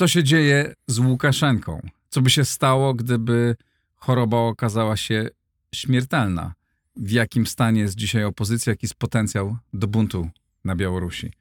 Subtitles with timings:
[0.00, 1.80] Co się dzieje z Łukaszenką?
[2.10, 3.56] Co by się stało, gdyby
[3.96, 5.28] choroba okazała się
[5.74, 6.54] śmiertelna?
[6.96, 8.70] W jakim stanie jest dzisiaj opozycja?
[8.70, 10.28] Jaki jest potencjał do buntu
[10.64, 11.32] na Białorusi?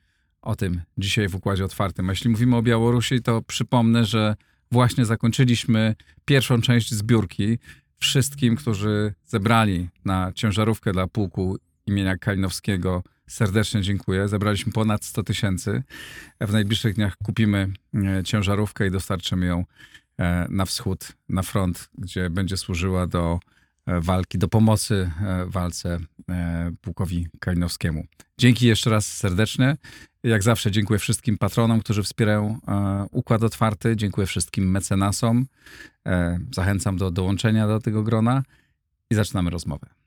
[0.42, 2.10] O tym dzisiaj w Układzie Otwartym.
[2.10, 4.36] A jeśli mówimy o Białorusi, to przypomnę, że
[4.72, 5.96] właśnie zakończyliśmy
[6.26, 7.58] pierwszą część zbiórki
[8.00, 13.04] wszystkim, którzy zebrali na ciężarówkę dla pułku imienia Kalinowskiego.
[13.30, 14.28] Serdecznie dziękuję.
[14.28, 15.84] Zebraliśmy ponad 100 tysięcy.
[16.42, 19.66] W najbliższych dniach kupimy e, ciężarówkę i dostarczymy ją
[20.20, 23.40] e, na wschód, na front, gdzie będzie służyła do
[23.86, 25.12] e, walki, do pomocy
[25.46, 26.00] walce
[26.82, 28.04] pułkowi Kalinowskiemu.
[28.38, 29.78] Dzięki jeszcze raz serdecznie.
[30.24, 32.60] Jak zawsze dziękuję wszystkim patronom, którzy wspierają
[33.12, 33.96] Układ Otwarty.
[33.96, 35.46] Dziękuję wszystkim mecenasom.
[36.56, 38.44] Zachęcam do dołączenia do tego grona
[39.10, 39.99] i zaczynamy rozmowę.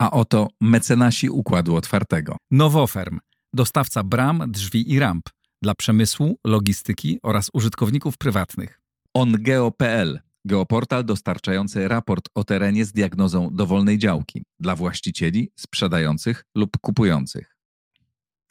[0.00, 2.36] A oto mecenasi Układu Otwartego.
[2.50, 3.18] Nowoferm,
[3.52, 5.28] dostawca bram, drzwi i ramp
[5.62, 8.80] dla przemysłu, logistyki oraz użytkowników prywatnych.
[9.14, 17.56] OnGeo.pl, geoportal dostarczający raport o terenie z diagnozą dowolnej działki dla właścicieli, sprzedających lub kupujących.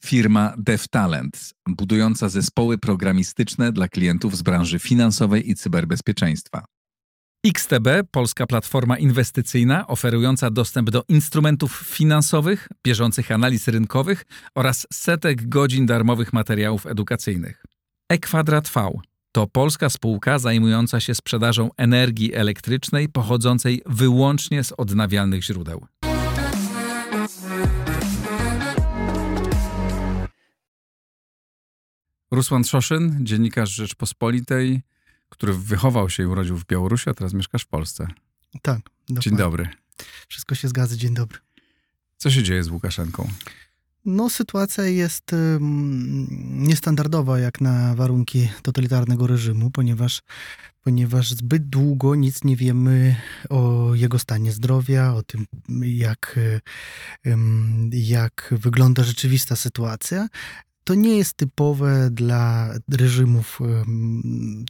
[0.06, 6.66] Firma DevTalent, budująca zespoły programistyczne dla klientów z branży finansowej i cyberbezpieczeństwa.
[7.46, 15.86] XTB, polska platforma inwestycyjna oferująca dostęp do instrumentów finansowych, bieżących analiz rynkowych oraz setek godzin
[15.86, 17.66] darmowych materiałów edukacyjnych.
[18.10, 18.92] E-Kwadrat V
[19.32, 25.88] to polska spółka zajmująca się sprzedażą energii elektrycznej pochodzącej wyłącznie z odnawialnych źródeł.
[32.32, 34.82] Rusłan Trzoszyn, dziennikarz Rzeczpospolitej,
[35.38, 38.08] który wychował się i urodził w Białorusi, a teraz mieszkasz w Polsce.
[38.62, 38.80] Tak.
[39.10, 39.22] Dokładnie.
[39.22, 39.70] Dzień dobry.
[40.28, 41.40] Wszystko się zgadza, dzień dobry.
[42.18, 43.30] Co się dzieje z Łukaszenką?
[44.06, 45.32] No, sytuacja jest
[46.40, 50.22] niestandardowa jak na warunki totalitarnego reżimu, ponieważ,
[50.84, 53.16] ponieważ zbyt długo nic nie wiemy
[53.50, 55.46] o jego stanie zdrowia, o tym,
[55.82, 56.40] jak,
[57.92, 60.28] jak wygląda rzeczywista sytuacja
[60.88, 63.60] to nie jest typowe dla reżimów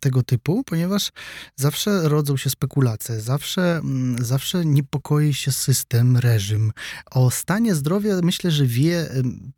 [0.01, 1.11] tego typu, ponieważ
[1.55, 6.71] zawsze rodzą się spekulacje, zawsze, mm, zawsze niepokoi się system, reżim.
[7.11, 9.09] O stanie zdrowia myślę, że wie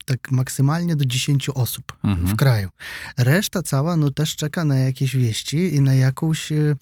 [0.06, 2.28] tak maksymalnie do 10 osób mhm.
[2.28, 2.70] w kraju.
[3.18, 6.76] Reszta cała no też czeka na jakieś wieści i na, jakąś, e,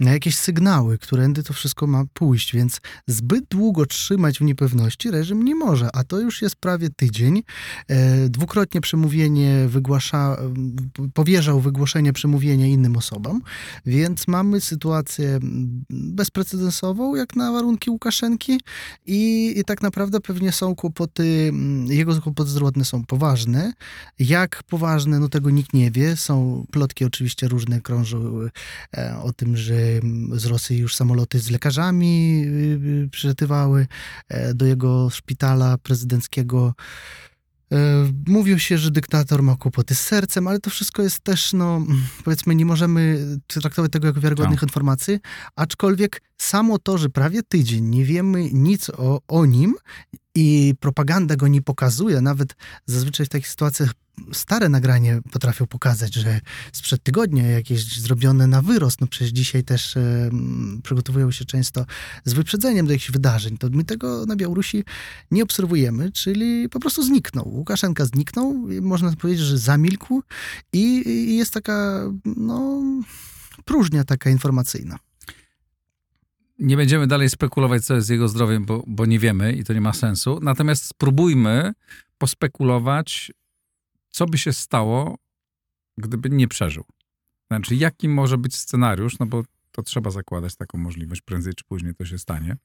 [0.00, 5.42] na jakieś sygnały, którędy to wszystko ma pójść, więc zbyt długo trzymać w niepewności reżim
[5.42, 7.42] nie może, a to już jest prawie tydzień.
[7.88, 10.36] E, dwukrotnie przemówiłem przemówienie wygłasza,
[11.14, 13.42] powierzał wygłoszenie przemówienia innym osobom,
[13.86, 15.38] więc mamy sytuację
[15.90, 18.60] bezprecedensową, jak na warunki Łukaszenki
[19.06, 21.52] i, i tak naprawdę pewnie są kłopoty,
[21.86, 23.72] jego kłopoty zdrowotne są poważne.
[24.18, 26.16] Jak poważne, no tego nikt nie wie.
[26.16, 28.40] Są plotki oczywiście różne krążą
[28.96, 29.74] e, o tym, że
[30.32, 33.86] z Rosji już samoloty z lekarzami y, y, przylatywały
[34.28, 36.74] e, do jego szpitala prezydenckiego
[38.26, 41.86] mówił się, że dyktator ma kłopoty z sercem, ale to wszystko jest też, no,
[42.24, 44.66] powiedzmy, nie możemy traktować tego jako wiarygodnych no.
[44.66, 45.18] informacji,
[45.56, 49.74] aczkolwiek samo to, że prawie tydzień nie wiemy nic o, o nim
[50.40, 52.56] i propaganda go nie pokazuje, nawet
[52.86, 53.92] zazwyczaj w takich sytuacjach
[54.32, 56.40] stare nagranie potrafią pokazać, że
[56.72, 60.30] sprzed tygodnia jakieś zrobione na wyrost, no przecież dzisiaj też e,
[60.82, 61.86] przygotowują się często
[62.24, 64.84] z wyprzedzeniem do jakichś wydarzeń, to my tego na Białorusi
[65.30, 67.48] nie obserwujemy, czyli po prostu zniknął.
[67.48, 70.22] Łukaszenka zniknął, można powiedzieć, że zamilkł.
[70.72, 72.82] I, i jest taka, no,
[73.64, 74.98] próżnia taka informacyjna.
[76.60, 79.72] Nie będziemy dalej spekulować, co jest z jego zdrowiem, bo, bo nie wiemy i to
[79.72, 80.38] nie ma sensu.
[80.42, 81.72] Natomiast spróbujmy
[82.18, 83.32] pospekulować,
[84.10, 85.18] co by się stało,
[85.98, 86.84] gdyby nie przeżył.
[87.50, 89.42] Znaczy, jaki może być scenariusz, no bo
[89.72, 92.56] to trzeba zakładać taką możliwość, prędzej czy później to się stanie.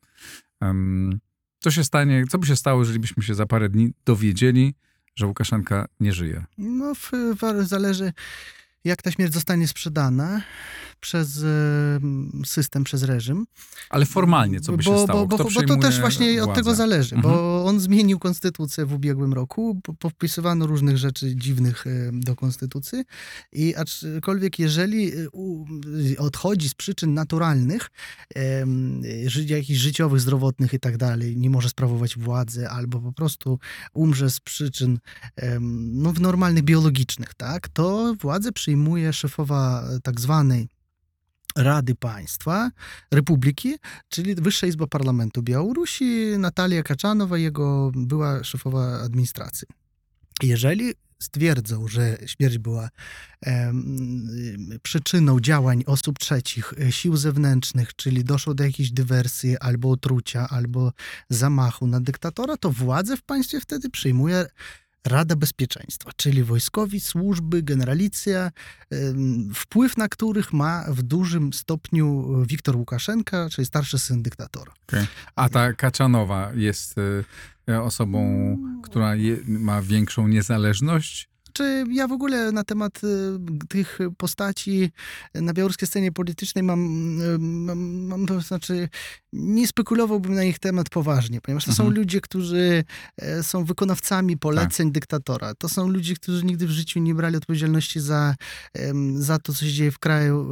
[0.62, 1.20] Um,
[1.60, 4.76] co się stanie, co by się stało, jeżeli byśmy się za parę dni dowiedzieli,
[5.16, 6.46] że Łukaszenka nie żyje?
[6.58, 8.14] No, w, w, zależy
[8.86, 10.42] jak ta śmierć zostanie sprzedana
[11.00, 12.00] przez e,
[12.46, 13.46] system, przez reżim.
[13.90, 15.28] Ale formalnie, co by się bo, stało?
[15.28, 16.52] Bo, bo, bo to też właśnie władzę?
[16.52, 17.34] od tego zależy, mhm.
[17.34, 23.04] bo on zmienił konstytucję w ubiegłym roku, powpisywano różnych rzeczy dziwnych e, do konstytucji
[23.52, 25.28] i aczkolwiek jeżeli e,
[26.18, 27.90] odchodzi z przyczyn naturalnych,
[29.46, 33.60] jakichś życiowych, zdrowotnych i tak dalej, nie może sprawować władzy albo po prostu
[33.94, 35.00] umrze z przyczyn
[35.92, 40.68] no, normalnych, biologicznych, tak, to władzę przyjmuje przyjmuje szefowa e, tak zwanej
[41.58, 42.72] Rady Państwa
[43.12, 43.76] Republiki,
[44.10, 49.68] czyli Wyższa Izba Parlamentu Białorusi, Natalia Kaczanowa, jego była szefowa administracji.
[50.44, 52.90] Jeżeli stwierdzą, że śmierć była
[53.42, 60.48] em, przyczyną działań osób trzecich, e, sił zewnętrznych, czyli doszło do jakiejś dywersji albo otrucia,
[60.50, 60.92] albo
[61.30, 64.46] zamachu na dyktatora, to władzę w państwie wtedy przyjmuje
[65.06, 68.52] Rada Bezpieczeństwa, czyli wojskowi, służby, generalicja,
[69.56, 74.74] wpływ na których ma w dużym stopniu Wiktor Łukaszenka, czyli starszy syn dyktatora.
[75.36, 76.96] A ta Kaczanowa jest
[77.68, 81.30] y, osobą, która je, ma większą niezależność?
[81.58, 83.08] Czy ja w ogóle na temat y,
[83.70, 84.92] tych postaci
[85.34, 86.82] na białoruskiej scenie politycznej mam,
[87.22, 88.90] y, mam, mam to znaczy
[89.34, 91.96] nie spekulowałbym na ich temat poważnie, ponieważ to są Mhm.
[92.00, 92.84] ludzie, którzy
[93.18, 95.56] e, są wykonawcami poleceń dyktatora.
[95.56, 98.36] To są ludzie, którzy nigdy w życiu nie brali odpowiedzialności za,
[99.16, 100.50] za to, co się dzieje w kraju.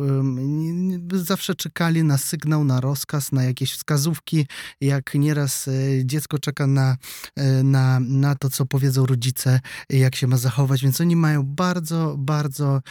[1.13, 4.47] Zawsze czekali na sygnał, na rozkaz, na jakieś wskazówki.
[4.81, 5.71] Jak nieraz e,
[6.05, 6.97] dziecko czeka na,
[7.35, 9.59] e, na, na to, co powiedzą rodzice,
[9.89, 12.81] jak się ma zachować, więc oni mają bardzo, bardzo,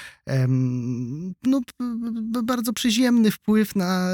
[1.43, 1.61] no,
[2.45, 4.09] bardzo przyziemny wpływ na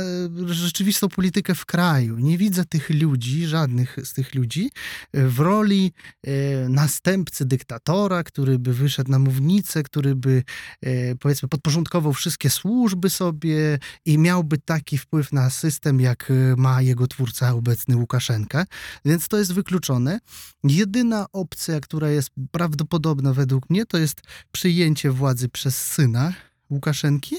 [0.48, 2.18] e, rzeczywistą politykę w kraju.
[2.18, 4.70] Nie widzę tych ludzi, żadnych z tych ludzi,
[5.14, 5.92] w roli
[6.24, 10.42] e, następcy dyktatora, który by wyszedł na mównicę, który by
[10.82, 17.06] e, powiedzmy podporządkował wszystkie służby sobie i miałby taki wpływ na system, jak ma jego
[17.06, 18.64] twórca obecny Łukaszenka.
[19.04, 20.20] Więc to jest wykluczone.
[20.64, 24.20] Jedyna opcja, która jest prawdopodobna według mnie, to jest
[24.52, 26.32] przyjęcie władzy przez syna
[26.70, 27.36] Łukaszenki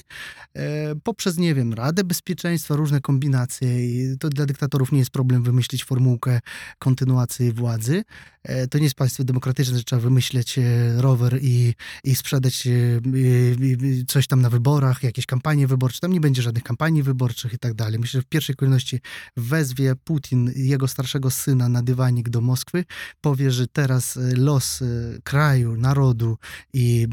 [0.54, 3.86] e, poprzez, nie wiem, Radę Bezpieczeństwa, różne kombinacje.
[3.86, 6.40] I to dla dyktatorów nie jest problem wymyślić formułkę
[6.80, 8.04] kontynuacji władzy.
[8.44, 10.62] E, to nie jest państwo demokratyczne, że trzeba wymyśleć e,
[11.02, 11.74] rower i,
[12.04, 12.68] i sprzedać
[14.08, 16.00] coś tam na wyborach, jakieś kampanie wyborcze.
[16.00, 18.00] Tam nie będzie żadnych kampanii wyborczych i tak dalej.
[18.00, 19.00] Myślę, że w pierwszej kolejności
[19.38, 22.86] wezwie Putin jego starszego syna na dywanik do Moskwy,
[23.22, 24.84] powie, że teraz los
[25.24, 26.38] kraju, narodu
[26.74, 27.08] i,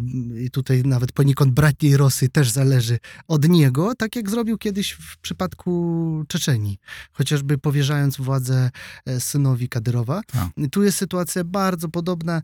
[0.45, 2.99] i tutaj nawet poniekąd bratniej Rosji też zależy
[3.29, 6.79] od niego, tak jak zrobił kiedyś w przypadku Czeczenii,
[7.13, 8.71] chociażby powierzając władzę
[9.07, 10.23] e, synowi Kadyrowa.
[10.27, 10.49] Tak.
[10.73, 12.43] Tu jest sytuacja bardzo podobna.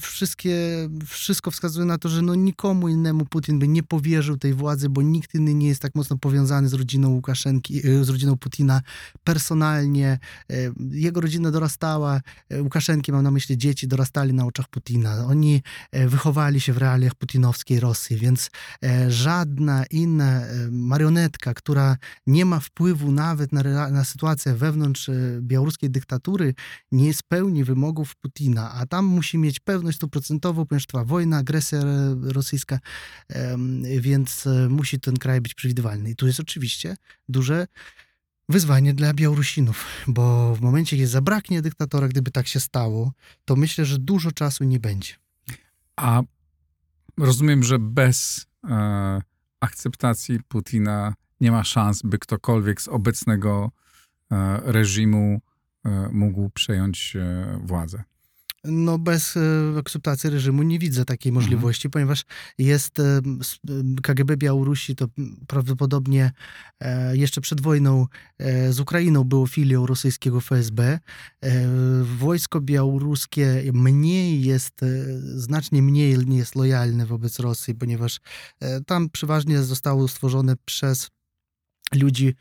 [0.00, 0.58] Wszystkie,
[1.06, 5.02] wszystko wskazuje na to, że no nikomu innemu Putin by nie powierzył tej władzy, bo
[5.02, 8.82] nikt inny nie jest tak mocno powiązany z rodziną Łukaszenki, e, z rodziną Putina
[9.24, 10.18] personalnie.
[10.50, 10.54] E,
[10.90, 15.26] Jego rodzina dorastała, e, Łukaszenki, mam na myśli dzieci, dorastali na oczach Putina.
[15.26, 15.62] Oni
[15.92, 18.50] wychowali się w realiach putinowskiej Rosji, więc
[19.08, 21.96] żadna inna marionetka, która
[22.26, 25.10] nie ma wpływu nawet na, na sytuację wewnątrz
[25.40, 26.54] białoruskiej dyktatury,
[26.92, 31.80] nie spełni wymogów Putina, a tam musi mieć pewność stuprocentową, ponieważ trwa wojna, agresja
[32.22, 32.78] rosyjska,
[34.00, 36.10] więc e, musi ten kraj być przewidywalny.
[36.10, 36.96] I tu jest oczywiście
[37.28, 37.66] duże
[38.48, 43.12] wyzwanie dla Białorusinów, bo w momencie, kiedy zabraknie dyktatora, gdyby tak się stało,
[43.44, 45.14] to myślę, że dużo czasu nie będzie.
[45.96, 46.22] A
[47.18, 49.20] rozumiem, że bez e,
[49.60, 53.70] akceptacji Putina nie ma szans, by ktokolwiek z obecnego
[54.30, 55.40] e, reżimu
[55.84, 58.04] e, mógł przejąć e, władzę.
[58.64, 59.40] No bez e,
[59.78, 62.24] akceptacji reżimu nie widzę takiej możliwości, ponieważ
[62.58, 63.20] jest e, e,
[64.02, 65.06] KGB Białorusi, to
[65.46, 66.32] prawdopodobnie
[67.12, 68.06] jeszcze przed wojną
[68.70, 70.98] z Ukrainą było filią rosyjskiego FSB.
[72.02, 74.80] Wojsko białoruskie mniej jest,
[75.34, 78.20] znacznie mniej nie jest lojalne wobec Rosji, ponieważ
[78.86, 81.10] tam przeważnie zostało stworzone przez
[81.94, 82.34] ludzi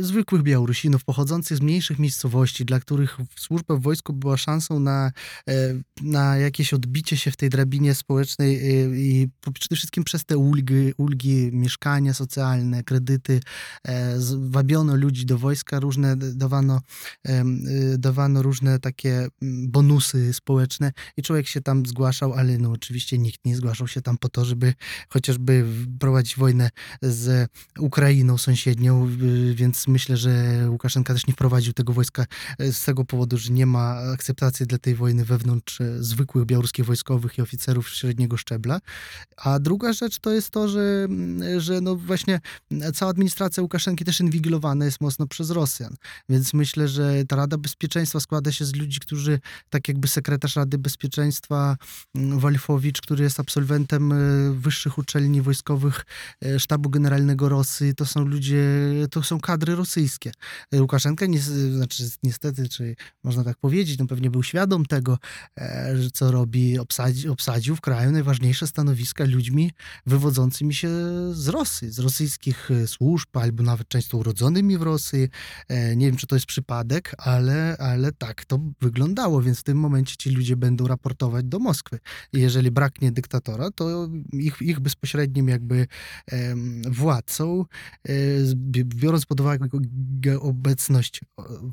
[0.00, 5.12] zwykłych Białorusinów pochodzących z mniejszych miejscowości, dla których służba w wojsku była szansą na,
[5.48, 5.52] e,
[6.02, 10.92] na jakieś odbicie się w tej drabinie społecznej e, i przede wszystkim przez te ulgi,
[10.96, 13.40] ulgi mieszkania socjalne, kredyty.
[13.88, 16.80] e, Wabiono ludzi do wojska, różne dawano,
[17.98, 23.44] dawano różne takie mm, bonusy społeczne i człowiek się tam zgłaszał, ale no oczywiście nikt
[23.44, 24.74] nie zgłaszał się tam po to, żeby
[25.08, 25.64] chociażby
[25.98, 26.70] prowadzić wojnę
[27.02, 30.30] z Ukrainą sąsiednią, y, więc myślę, że
[30.70, 32.26] Łukaszenka też nie wprowadził tego wojska
[32.60, 36.84] y, z tego powodu, że nie ma akceptacji dla tej wojny wewnątrz y, zwykłych białoruskich
[36.84, 38.80] wojskowych i oficerów średniego szczebla.
[39.36, 42.40] A druga rzecz to jest to, że, mm, że no właśnie
[42.94, 45.96] cała administracja Łukaszenki też inwigilowana jest mocno przez Rosjan.
[46.28, 50.78] Więc myślę, że ta Rada Bezpieczeństwa składa się z ludzi, którzy, tak jakby sekretarz Rady
[50.78, 51.76] Bezpieczeństwa
[52.14, 56.04] mm, Walfowicz, który jest absolwentem y, wyższych uczelni wojskowych
[56.58, 58.64] Sztabu Generalnego Rosji, to są ludzie,
[59.10, 60.32] to są kadry rosyjskie.
[60.72, 65.18] Łukaszenka, nie, znaczy niestety, czy można tak powiedzieć, no pewnie był świadom tego,
[65.56, 69.70] e, co robi, obsadzi, obsadził w kraju najważniejsze stanowiska ludźmi
[70.06, 70.88] wywodzącymi się
[71.32, 75.28] z Rosji, z rosyjskich e, służb, albo nawet często urodzonymi w Rosji.
[75.68, 79.78] E, nie wiem, czy to jest przypadek, ale, ale tak to wyglądało, więc w tym
[79.78, 81.98] momencie ci ludzie będą raportować do Moskwy.
[82.32, 85.86] Jeżeli braknie dyktatora, to ich, ich bezpośrednim jakby
[86.90, 87.64] władcą,
[88.84, 89.68] biorąc pod uwagę
[90.40, 91.20] obecność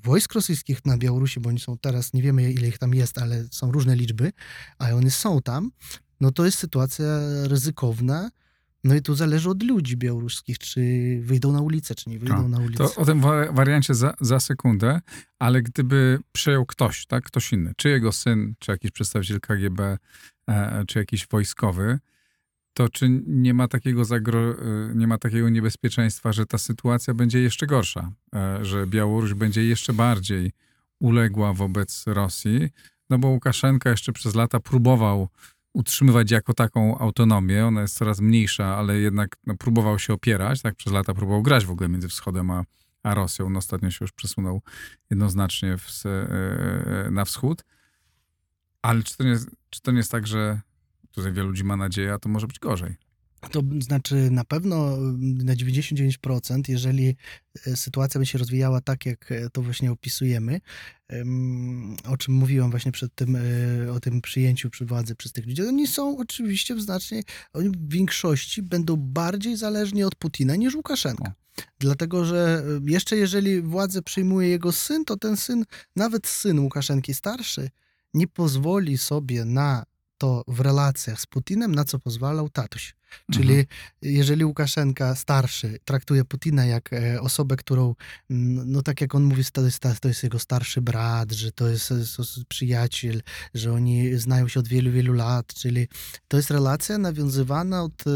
[0.04, 3.44] wojsk rosyjskich na Białorusi, bo oni są teraz, nie wiemy ile ich tam jest, ale
[3.52, 4.32] są różne liczby,
[4.80, 5.72] a one są tam,
[6.22, 7.06] no to jest sytuacja
[7.44, 8.30] ryzykowna.
[8.84, 10.82] No i tu zależy od ludzi białoruskich, czy
[11.24, 12.84] wyjdą na ulicę, czy nie wyjdą no, na ulicę.
[12.84, 13.22] To o tym
[13.52, 15.02] wariancie za, za sekundę,
[15.40, 19.98] ale gdyby przejął ktoś, tak, ktoś inny, czy jego syn, czy jakiś przedstawiciel KGB,
[20.50, 22.00] e, czy jakiś wojskowy,
[22.78, 24.40] to czy nie ma takiego zagro...
[24.40, 24.56] E,
[24.96, 29.94] nie ma takiego niebezpieczeństwa, że ta sytuacja będzie jeszcze gorsza, e, że Białoruś będzie jeszcze
[29.94, 30.52] bardziej
[31.00, 32.70] uległa wobec Rosji,
[33.10, 35.30] no bo Łukaszenka jeszcze przez lata próbował
[35.74, 37.66] utrzymywać jako taką autonomię.
[37.66, 41.66] Ona jest coraz mniejsza, ale jednak no, próbował się opierać, tak przez lata próbował grać
[41.66, 42.64] w ogóle między wschodem a,
[43.04, 43.50] a Rosją.
[43.50, 44.62] No, ostatnio się już przesunął
[45.10, 47.64] jednoznacznie w, e, e, na wschód.
[48.82, 49.36] Ale czy to, nie,
[49.70, 50.62] czy to nie jest tak, że
[51.18, 52.96] tutaj wielu ludzi ma nadzieję, a to może być gorzej?
[53.52, 57.16] To znaczy na pewno na 99%, jeżeli
[57.68, 60.60] e, sytuacja by się rozwijała tak, jak e, to właśnie opisujemy,
[62.04, 63.38] o czym mówiłam właśnie przed tym,
[63.92, 67.90] o tym przyjęciu przy władzy przez tych ludzi, oni są oczywiście w znacznej, oni w
[67.90, 71.34] większości będą bardziej zależni od Putina niż Łukaszenka.
[71.80, 77.70] Dlatego, że jeszcze jeżeli władzę przyjmuje jego syn, to ten syn, nawet syn Łukaszenki starszy,
[78.14, 79.86] nie pozwoli sobie na
[80.18, 82.96] to w relacjach z Putinem, na co pozwalał tatuś.
[83.32, 83.66] Czyli mhm.
[84.02, 87.96] jeżeli Łukaszenka starszy traktuje Putina jak e, osobę, którą,
[88.30, 91.94] no tak jak on mówi, to jest, to jest jego starszy brat, że to jest,
[92.48, 93.22] przyjaciel,
[93.54, 95.88] że oni znają się od wielu, wielu lat, czyli
[96.28, 98.12] to jest relacja nawiązywana od e,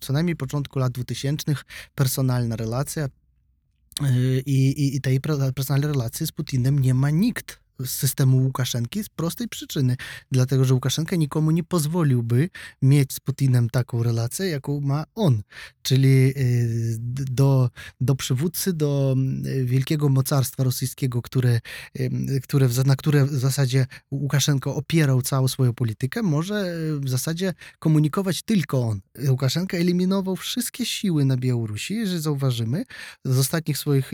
[0.00, 1.54] co najmniej początku lat 2000,
[1.94, 3.08] personalna relacja.
[4.46, 5.20] I, i, i tej
[5.54, 9.96] personalnej relacji z Putinem nie ma nikt systemu Łukaszenki z prostej przyczyny.
[10.32, 12.48] Dlatego, że Łukaszenka nikomu nie pozwoliłby
[12.82, 15.42] mieć z Putinem taką relację, jaką ma on.
[15.82, 16.96] Czyli y,
[17.30, 19.16] do, do przywódcy, do
[19.46, 21.60] y, wielkiego mocarstwa rosyjskiego, które,
[22.00, 28.42] y, które, na które w zasadzie Łukaszenko opierał całą swoją politykę, może w zasadzie komunikować
[28.42, 29.00] tylko on.
[29.28, 32.84] Łukaszenka eliminował wszystkie siły na Białorusi, jeżeli zauważymy,
[33.24, 34.12] z ostatnich swoich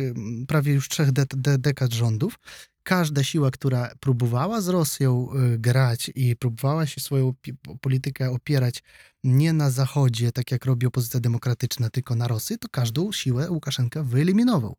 [0.49, 2.39] prawie już trzech de de dekad rządów,
[2.83, 7.35] każda siła, która próbowała z Rosją y, grać i próbowała się swoją
[7.81, 8.83] politykę opierać
[9.25, 14.03] nie na Zachodzie, tak jak robi opozycja demokratyczna, tylko na Rosji, to każdą siłę Łukaszenka
[14.03, 14.77] wyeliminował.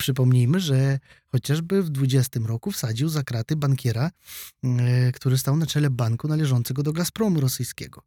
[0.00, 0.98] Przypomnijmy, że
[1.32, 4.10] chociażby w 20 roku wsadził za kraty bankiera,
[4.64, 8.02] e, który stał na czele banku należącego do Gazpromu rosyjskiego.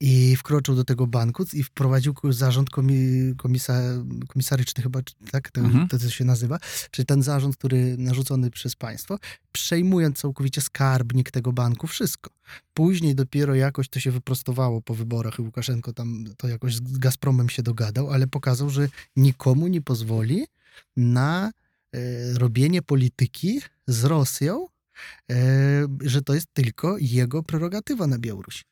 [0.00, 2.96] I wkroczył do tego banku i wprowadził zarząd komi,
[3.36, 3.80] komisa,
[4.28, 5.00] komisaryczny chyba,
[5.30, 5.88] tak to, mhm.
[5.88, 6.58] to, to się nazywa,
[6.90, 9.18] czyli ten zarząd, który narzucony przez państwo,
[9.52, 12.30] przejmując całkowicie skarbnik tego banku, wszystko.
[12.74, 17.48] Później dopiero jakoś to się wyprostowało po wyborach i Łukaszenko tam to jakoś z Gazpromem
[17.48, 20.46] się dogadał, ale pokazał, że nikomu nie pozwoli
[20.96, 21.50] na
[21.92, 24.66] e, robienie polityki z Rosją,
[25.30, 25.36] e,
[26.00, 28.62] że to jest tylko jego prerogatywa na Białorusi.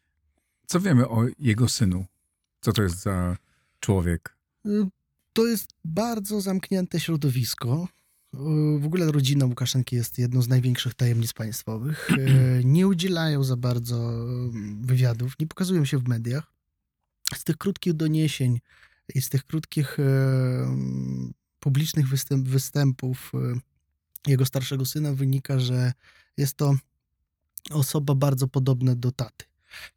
[0.67, 2.05] Co wiemy o jego synu?
[2.61, 3.37] Co to jest za
[3.81, 4.37] człowiek?
[4.67, 4.89] E,
[5.33, 7.89] to jest bardzo zamknięte środowisko.
[8.79, 12.09] W ogóle rodzina Łukaszenki jest jedną z największych tajemnic państwowych.
[12.65, 14.27] Nie udzielają za bardzo
[14.81, 16.53] wywiadów, nie pokazują się w mediach.
[17.35, 18.61] Z tych krótkich doniesień
[19.15, 19.97] i z tych krótkich
[21.67, 25.93] publicznych występ, występów e, jego starszego syna wynika, że
[26.37, 26.77] jest to
[27.71, 29.45] osoba bardzo podobna do taty.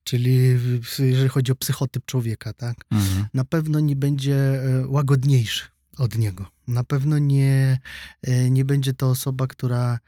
[0.04, 0.60] Czyli
[1.00, 2.86] jeżeli chodzi o psychotyp człowieka, tak?
[2.92, 3.26] Mhm.
[3.34, 5.66] Na pewno nie będzie e, łagodniejszy
[5.98, 6.46] od niego.
[6.68, 7.80] Na pewno nie,
[8.22, 10.00] e, nie będzie to osoba, która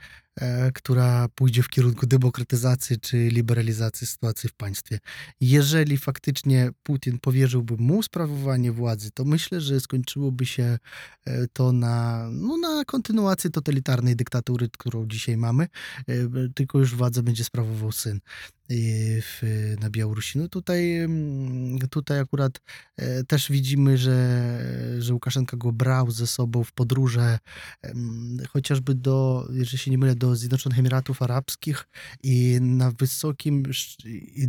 [0.74, 5.00] która pójdzie w kierunku demokratyzacji czy liberalizacji sytuacji w państwie.
[5.42, 10.78] Jeżeli faktycznie Putin powierzyłby mu sprawowanie władzy, to myślę, że skończyłoby się
[11.26, 15.64] e, to na, no, na kontynuacji totalitarnej dyktatury, którą dzisiaj mamy,
[16.08, 16.14] e,
[16.56, 18.20] tylko już władzę będzie sprawował syn
[19.22, 19.42] w,
[19.80, 20.40] na Białorusi.
[20.40, 22.62] No tutaj, mm, tutaj akurat
[23.28, 24.60] też widzimy, że,
[25.00, 27.40] że Łukaszenka go brał ze sobą w podróże,
[28.50, 31.88] chociażby do, jeżeli się nie mylę, do Zjednoczonych Emiratów Arabskich
[32.24, 33.64] i na wysokim,
[34.06, 34.48] i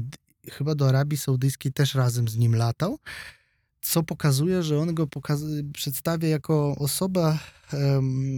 [0.50, 2.98] chyba do Arabii Saudyjskiej też razem z nim latał.
[3.82, 7.38] co pokazuje, że on go pokaz- przedstawia jako osoba,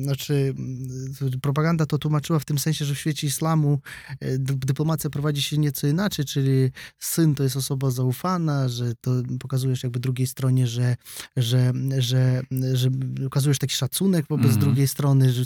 [0.03, 3.81] znaczy m, propaganda to tłumaczyła w tym sensie, że w świecie islamu
[4.21, 9.11] e, dy- dyplomacja prowadzi się nieco inaczej, czyli syn to jest osoba zaufana, że to
[9.41, 10.97] pokazujesz jakby drugiej stronie, że,
[11.37, 12.91] że, że, że
[13.27, 14.61] okazujesz taki szacunek wobec Mhm.
[14.65, 15.43] drugiej strony, że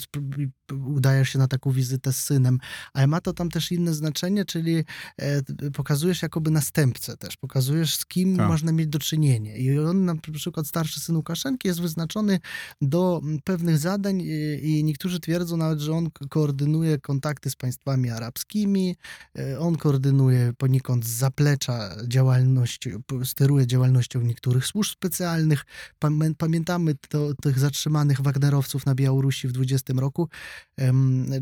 [0.86, 2.58] udajesz się na taką wizytę z synem,
[2.92, 4.84] ale ma to tam też inne znaczenie, czyli
[5.16, 5.42] e,
[5.72, 8.48] pokazujesz jakoby następcę też, pokazujesz z kim Tak.
[8.48, 9.56] można mieć do czynienia.
[9.56, 12.38] I on, na przykład starszy syn Łukaszenki jest wyznaczony
[12.80, 13.38] do mm,
[13.78, 14.20] zadań
[14.62, 18.96] i, niektórzy twierdzą nawet, że on ko- koordynuje kontakty z państwami arabskimi,
[19.38, 22.88] e, on koordynuje poniekąd z zaplecza działalność,
[23.24, 25.64] steruje działalnością niektórych służb specjalnych.
[25.98, 30.28] Pamię- Pamiętamy to, tych zatrzymanych Wagnerowców na Białorusi w 20 roku,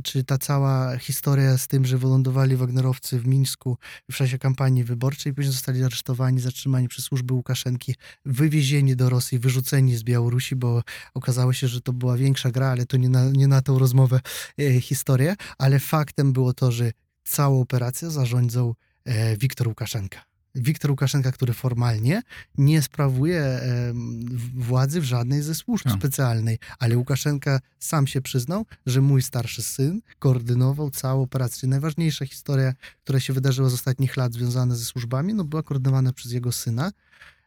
[0.05, 3.77] czy ta cała historia z tym, że wylądowali Wagnerowcy w Mińsku
[4.11, 9.97] w czasie kampanii wyborczej, później zostali aresztowani, zatrzymani przez służby Łukaszenki, wywiezieni do Rosji, wyrzuceni
[9.97, 10.83] z Białorusi, bo
[11.15, 14.21] okazało się, że to była większa gra, ale to nie na, nie na tą rozmowę
[14.61, 16.93] e, historię, ale faktem było to, że
[17.25, 20.21] całą operację zarządzał e, Wiktor Łukaszenka.
[20.59, 22.23] Wiktor Łukaszenka, który formalnie
[22.59, 23.61] nie sprawuje
[23.95, 25.99] w- władzy w żadnej ze służb Tak.
[25.99, 31.69] specjalnej, ale Łukaszenka sam się przyznał, że mój starszy syn koordynował całą operację.
[31.69, 32.73] Najważniejsza historia,
[33.05, 36.93] która się wydarzyła z ostatnich lat związana ze służbami, no była koordynowana przez jego syna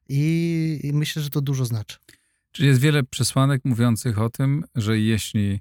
[0.09, 1.97] i, i myślę, że to dużo znaczy.
[2.51, 5.59] Czyli jest wiele przesłanek mówiących o tym, że jeśli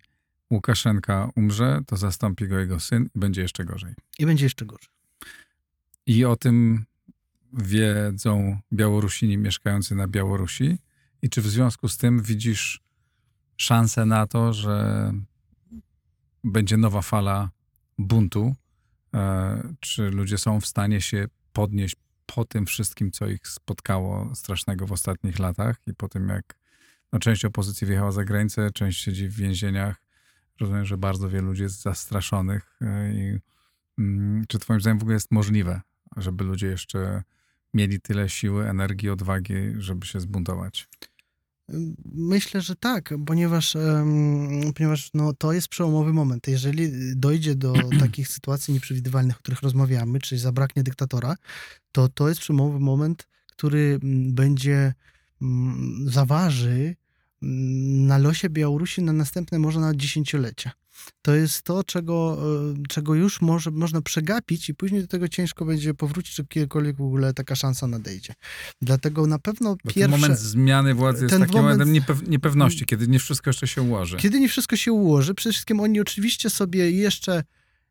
[0.50, 3.94] Łukaszenka umrze, to zastąpi go jego syn i będzie jeszcze gorzej.
[4.18, 4.88] I będzie jeszcze gorzej.
[6.06, 6.84] I o tym
[7.52, 10.78] wiedzą Białorusini mieszkający na Białorusi.
[11.22, 12.80] I czy w związku z tym widzisz
[13.56, 15.12] szansę na to, że
[16.44, 17.50] będzie nowa fala
[17.98, 18.54] buntu?
[19.14, 24.86] E, Czy ludzie są w stanie się podnieść po tym wszystkim, co ich spotkało strasznego
[24.86, 26.57] w ostatnich latach i po tym, jak
[27.12, 29.96] no, część opozycji wyjechała za granicę, część siedzi w więzieniach.
[30.60, 32.76] Rozumiem, że bardzo wielu ludzi jest zastraszonych.
[32.80, 33.38] e, I,
[33.98, 35.80] mm, czy twoim zdaniem w ogóle jest możliwe,
[36.16, 37.22] żeby ludzie jeszcze
[37.74, 40.88] mieli tyle siły, energii, odwagi, żeby się zbuntować?
[42.04, 43.76] Myślę, że tak, ponieważ,
[44.74, 46.48] ponieważ no, to jest przełomowy moment.
[46.48, 51.36] Jeżeli dojdzie do takich sytuacji nieprzewidywalnych, o których rozmawiamy, czyli zabraknie dyktatora,
[51.92, 54.94] to to jest przełomowy moment, który mm, będzie
[56.06, 56.96] zaważy
[57.42, 60.70] mm, na losie Białorusi na następne może nawet dziesięciolecia.
[61.22, 62.38] To jest to, czego,
[62.70, 66.96] e, czego już może, można przegapić i później do tego ciężko będzie powrócić, czy kiedykolwiek
[66.96, 68.34] w ogóle taka szansa nadejdzie.
[68.82, 70.00] Dlatego na pewno Bo pierwsze...
[70.00, 73.82] ten moment zmiany władzy jest takim moment- momentem niepew- niepewności, kiedy nie wszystko jeszcze się
[73.82, 74.16] ułoży.
[74.16, 77.42] Kiedy nie wszystko się ułoży, przede wszystkim oni oczywiście sobie jeszcze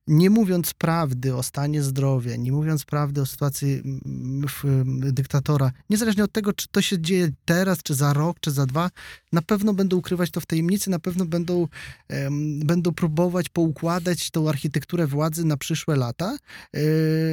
[0.08, 5.72] nie mówiąc prawdy o stanie zdrowia, nie mówiąc prawdy o sytuacji mm, w, mm, dyktatora,
[5.90, 8.90] niezależnie od tego, czy to się dzieje teraz, czy za rok, czy za dwa,
[9.32, 11.68] na pewno będą ukrywać to w tajemnicy, na pewno będą,
[12.10, 16.38] em, będą próbować poukładać tą architekturę władzy na przyszłe lata,
[16.76, 16.80] e,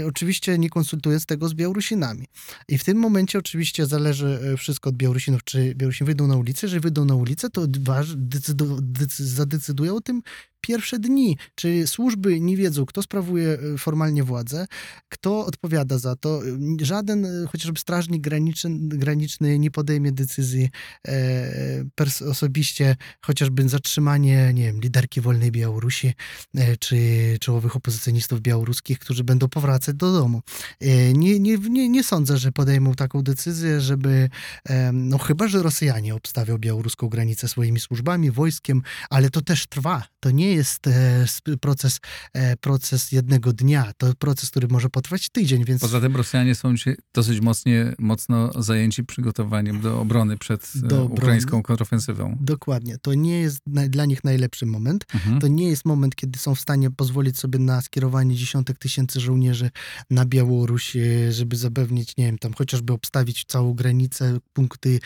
[0.06, 2.26] oczywiście nie konsultując tego z Białorusinami.
[2.68, 6.66] I w tym momencie oczywiście zależy e, wszystko od Białorusinów, czy Białorusini wyjdą na ulicę.
[6.66, 7.66] Jeżeli wyjdą na ulicę, to
[8.16, 10.22] decydu, decy, zadecydują o tym
[10.66, 14.66] pierwsze dni, czyli służby nie wiedzą, kto sprawuje e, formalnie władzę,
[15.08, 16.40] kto odpowiada za to.
[16.82, 20.68] Żaden e, chociażby strażnik graniczny, graniczny nie podejmie decyzji
[21.08, 21.84] e,
[22.30, 26.14] osobiście, chociażby zatrzymanie, nie wiem, liderki wolnej Białorusi,
[26.54, 26.96] e, czy
[27.40, 30.40] czołowych opozycjonistów białoruskich, którzy będą powracać do domu.
[30.80, 34.28] E, Nie, nie, nie, nie sądzę, że podejmą taką decyzję, żeby,
[34.92, 40.02] no chyba, że Rosjanie obstawią białoruską granicę swoimi służbami, wojskiem, ale to też trwa.
[40.20, 41.26] To nie jest e,
[41.60, 42.00] proces,
[42.32, 43.92] e, proces jednego dnia.
[43.98, 46.74] To proces, który może potrwać tydzień, więc Poza tym Rosjanie są
[47.14, 51.14] dosyć mocnie, mocno zajęci przygotowaniem do obrony przed e, Do obrony.
[51.22, 52.36] ukraińską kontrofensywą.
[52.40, 52.98] dokładnie.
[53.02, 55.04] To nie jest dla nich najlepszy moment.
[55.14, 55.40] Mhm.
[55.40, 59.70] To nie jest moment, kiedy są w stanie pozwolić sobie na skierowanie dziesiątek tysięcy żołnierzy
[60.10, 60.96] na Białoruś,
[61.30, 65.00] żeby zapewnić, nie wiem, tam chociażby obstawić całą granicę, punkty.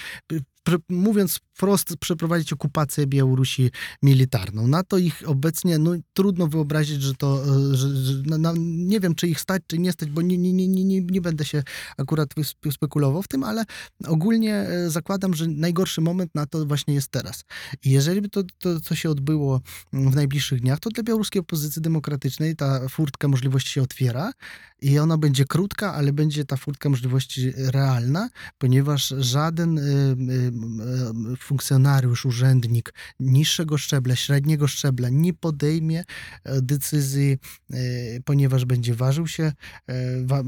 [0.88, 3.71] Mówiąc wprost, przeprowadzić okupację Białorusi
[4.03, 4.68] militarną.
[4.68, 9.14] Na to ich obecnie, no trudno wyobrazić, że to, e, że, że no, nie wiem,
[9.14, 11.62] czy ich stać, czy nie stać, bo nie, nie, nie, nie, nie, będę się
[11.99, 13.64] akurat sp- spekulował w tym, ale
[14.07, 17.44] ogólnie e, zakładam, że najgorszy moment na to właśnie jest teraz.
[17.85, 18.42] I jeżeli by to,
[18.85, 19.61] to, się odbyło
[19.92, 24.33] w najbliższych dniach, to dla białoruskiej opozycji demokratycznej ta furtka możliwości się otwiera
[24.83, 29.83] i ona będzie krótka, ale będzie ta furtka możliwości realna, ponieważ żaden e,
[31.39, 36.05] funkcjonariusz, urzędnik niższego szczebla, średniego szczebla nie podejmie
[36.45, 37.39] e, decyzji,
[38.25, 39.53] ponieważ będzie ważył się,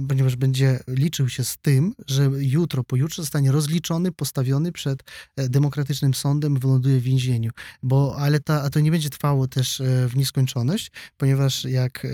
[0.08, 5.02] ponieważ będzie liczył się z tym, że jutro, pojutrze zostanie rozliczony, postawiony przed
[5.36, 7.50] demokratycznym sądem, wyląduje w więzieniu.
[7.82, 12.06] Bo, ale ta, to nie będzie trwało też w nieskończoność, ponieważ jak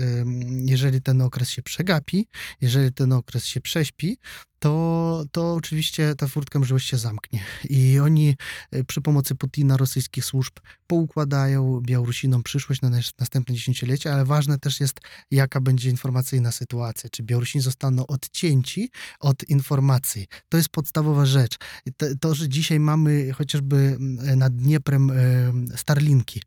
[0.65, 2.27] jeżeli ten okres się przegapi,
[2.61, 4.17] jeżeli ten okres się prześpi,
[4.59, 7.39] to, to oczywiście ta furtka możliwości się zamknie.
[7.69, 8.35] I oni
[8.71, 10.53] e, przy pomocy Putina, rosyjskich służb
[10.87, 12.89] poukładają Białorusinom przyszłość na
[13.19, 14.99] następne dziesięciolecie, ale ważne też jest,
[15.31, 17.09] jaka będzie informacyjna sytuacja.
[17.09, 18.89] Czy Białorusini zostaną odcięci
[19.19, 20.27] od informacji.
[20.49, 21.57] To jest podstawowa rzecz.
[21.97, 23.97] To, to że dzisiaj mamy chociażby
[24.35, 26.41] nad Dnieprem e, Starlinki,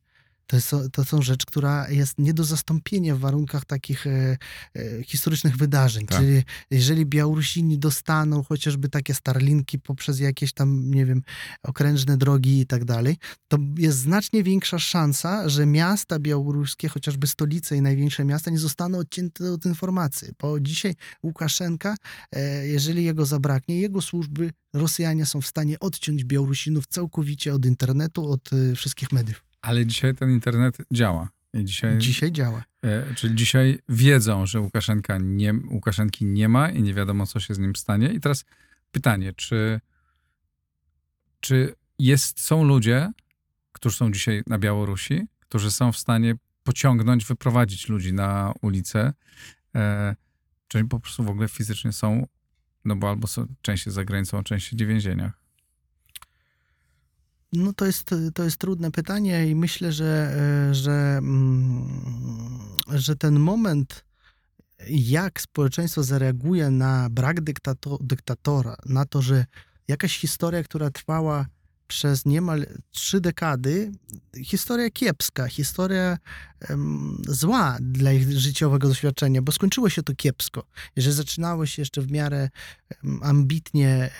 [0.51, 4.37] to, jest, to są rzecz, która jest nie do zastąpienia w warunkach takich e,
[4.77, 6.07] e, historycznych wydarzeń.
[6.07, 6.19] Tak.
[6.19, 11.23] Czyli jeżeli Białorusini dostaną chociażby takie starlinki poprzez jakieś tam, nie wiem,
[11.63, 13.17] okrężne drogi i tak dalej,
[13.49, 18.99] to jest znacznie większa szansa, że miasta białoruskie, chociażby stolice i największe miasta, nie zostaną
[18.99, 20.29] odcięte od informacji.
[20.41, 21.97] Bo dzisiaj Łukaszenka,
[22.33, 28.31] e, jeżeli jego zabraknie, jego służby, Rosjanie są w stanie odciąć Białorusinów całkowicie od internetu,
[28.31, 29.50] od e, wszystkich mediów.
[29.63, 31.29] Ale dzisiaj ten internet działa.
[31.55, 32.65] I dzisiaj, dzisiaj działa.
[32.83, 37.55] E, czyli dzisiaj wiedzą, że Łukaszenka nie, Łukaszenki nie ma i nie wiadomo, co się
[37.55, 38.13] z nim stanie.
[38.13, 38.45] I teraz
[38.91, 39.81] pytanie, czy,
[41.41, 43.13] czy jest, są ludzie,
[43.73, 49.13] którzy są dzisiaj na Białorusi, którzy są w stanie pociągnąć, wyprowadzić ludzi na ulicę,
[49.75, 50.17] e,
[50.69, 52.27] czy po prostu w ogóle fizycznie są,
[52.85, 55.40] no bo albo są częściej za granicą, częściej w więzieniach.
[57.53, 60.35] No to jest, to jest trudne pytanie i myślę, że,
[60.71, 61.89] e, że, mm,
[62.89, 64.05] że ten moment,
[64.89, 69.45] jak społeczeństwo zareaguje na brak dyktato, dyktatora, na to, że
[69.89, 71.47] jakaś historia, która trwała
[71.91, 73.93] przez niemal trzy dekady
[74.45, 76.19] historia kiepska, historia
[76.71, 80.65] um, zła dla ich życiowego doświadczenia, bo skończyło się to kiepsko.
[80.97, 82.49] Jeżeli zaczynało się jeszcze w miarę
[83.05, 84.11] um, ambitnie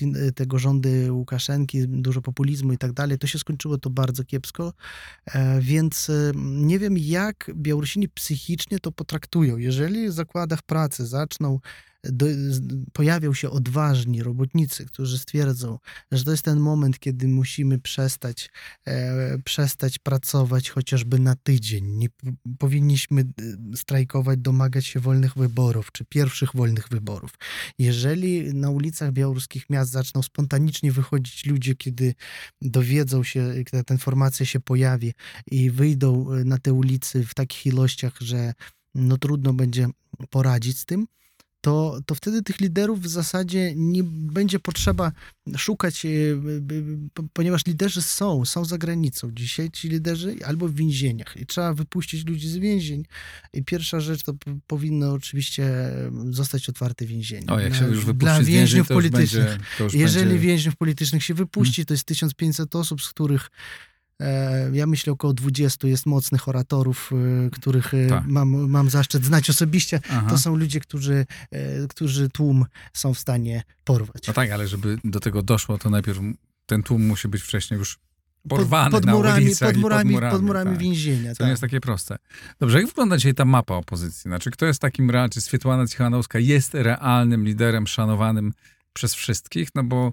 [0.00, 4.72] um, tego rządy Łukaszenki, dużo populizmu i tak dalej, to się skończyło to bardzo kiepsko,
[5.26, 9.56] e, więc nie wiem jak Białorusini psychicznie to potraktują.
[9.56, 11.60] Jeżeli w zakładach pracy zaczną
[12.12, 12.26] do,
[12.92, 15.78] pojawią się odważni robotnicy, którzy stwierdzą,
[16.12, 18.50] że to jest ten moment, kiedy musimy przestać,
[18.86, 21.86] e, przestać pracować chociażby na tydzień.
[21.86, 22.08] Nie
[22.58, 27.30] powinniśmy e, strajkować, domagać się wolnych wyborów, czy pierwszych wolnych wyborów.
[27.78, 32.14] Jeżeli na ulicach białoruskich miast zaczną spontanicznie wychodzić ludzie, kiedy
[32.62, 35.12] dowiedzą się, kiedy ta informacja się pojawi
[35.46, 38.54] i wyjdą e, na te ulicy w takich ilościach, że
[38.94, 39.88] no trudno będzie
[40.30, 41.06] poradzić z tym,
[41.64, 45.12] to, to wtedy tych liderów w zasadzie nie będzie potrzeba
[45.56, 46.08] szukać, e,
[47.32, 49.30] ponieważ liderzy są, są za granicą.
[49.32, 53.04] Dzisiaj ci liderzy albo w więzieniach i trzeba wypuścić ludzi z więzień.
[53.52, 54.32] I pierwsza rzecz to
[54.66, 55.90] powinno oczywiście
[56.30, 57.46] zostać otwarte więzienie.
[57.46, 59.58] O, jak się już wypuści Dla więźniów politycznych.
[59.78, 60.46] Będzie, Jeżeli będzie...
[60.46, 61.86] więźniów politycznych się wypuści, hmm.
[61.86, 63.50] to jest 1500 osób, z których
[64.72, 67.10] ja myślę, około 20 jest mocnych oratorów,
[67.46, 68.26] e, których e, tak.
[68.26, 70.00] mam, mam zaszczyt znać osobiście.
[70.10, 70.26] Aha.
[70.30, 71.26] To są ludzie, którzy,
[71.88, 74.26] którzy tłum są w stanie porwać.
[74.26, 76.18] No tak, ale żeby do tego doszło, to najpierw
[76.66, 77.98] ten tłum musi być wcześniej już
[78.48, 80.78] porwany pod, pod murami, na ulicach pod murami, pod murami, pod murami tak.
[80.78, 81.30] więzienia.
[81.30, 81.44] To tak.
[81.44, 82.16] nie jest takie proste.
[82.60, 84.22] Dobrze, jak wygląda dzisiaj ta mapa opozycji?
[84.22, 88.52] Znaczy, kto jest takim, czy Swietłana Cichanowska jest realnym liderem, szanowanym
[88.92, 89.68] przez wszystkich?
[89.74, 90.12] No bo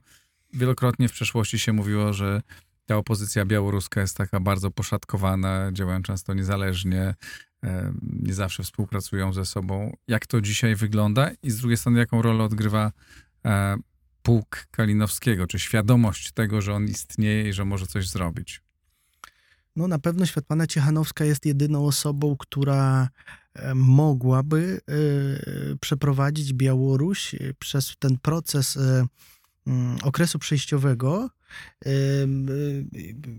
[0.53, 2.41] wielokrotnie w przeszłości się mówiło, że
[2.91, 7.15] ta opozycja białoruska jest taka bardzo poszatkowana, działają często niezależnie,
[8.01, 9.97] nie zawsze współpracują ze sobą.
[10.08, 12.91] Jak to dzisiaj wygląda i z drugiej strony, jaką rolę odgrywa
[13.45, 13.77] e,
[14.21, 18.62] pułk Kalinowskiego, czy świadomość tego, że on istnieje i że może coś zrobić?
[19.75, 23.10] No na pewno Światłana Ciechanowska jest jedyną osobą, która
[23.54, 28.80] e, mogłaby e, przeprowadzić Białoruś przez ten proces
[30.04, 31.30] okresu przejściowego,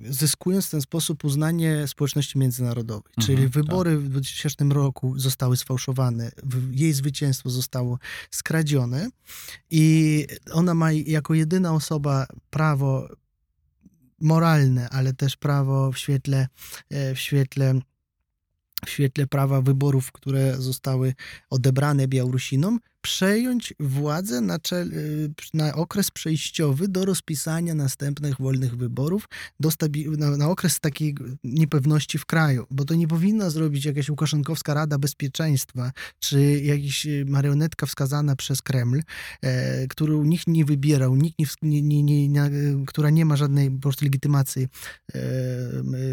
[0.09, 3.13] zyskując w ten sposób uznanie społeczności międzynarodowej.
[3.19, 4.01] Mhm, Czyli wybory tak.
[4.01, 6.33] w 2000 roku zostały sfałszowane,
[6.71, 7.99] jej zwycięstwo zostało
[8.31, 9.09] skradzione
[9.71, 13.09] i ona ma jako jedyna osoba prawo
[14.21, 16.49] moralne, ale też prawo w świetle,
[16.91, 17.81] e, w świetle
[18.87, 21.15] w świetle prawa wyborów, które zostały
[21.51, 29.29] odebrane Białorusinom, przejąć władzę na, czel, y, na okres przejściowy do rozpisania następnych wolnych wyborów,
[29.61, 34.09] do stabi- na, na okres takiej niepewności w kraju, bo to nie powinna zrobić jakaś
[34.09, 39.03] Łukaszenkowska Rada Bezpieczeństwa, czy jakaś y, marionetka wskazana przez Kreml,
[39.43, 43.71] e, którą nikt nie wybierał, nikt nie, nie, nie, nie, nie, która nie ma żadnej
[43.71, 44.69] po prostu legitymacji
[45.15, 45.19] e,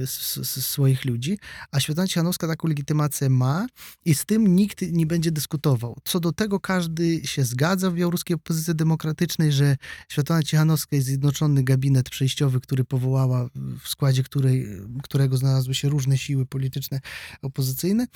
[0.03, 1.39] s, s, swoich ludzi,
[1.71, 3.67] a Świetlana Cichanowska taką legitymację ma
[4.05, 5.97] i z tym nikt nie będzie dyskutował.
[6.03, 6.78] Co do tego każdy
[7.23, 9.75] się zgadza w białoruskiej opozycji demokratycznej, że
[10.09, 13.49] Świetlana Cichanowska jest zjednoczony gabinet przejściowy, który powołała,
[13.83, 14.67] w składzie której,
[15.03, 16.99] którego znalazły się różne siły polityczne
[17.41, 18.07] opozycyjne,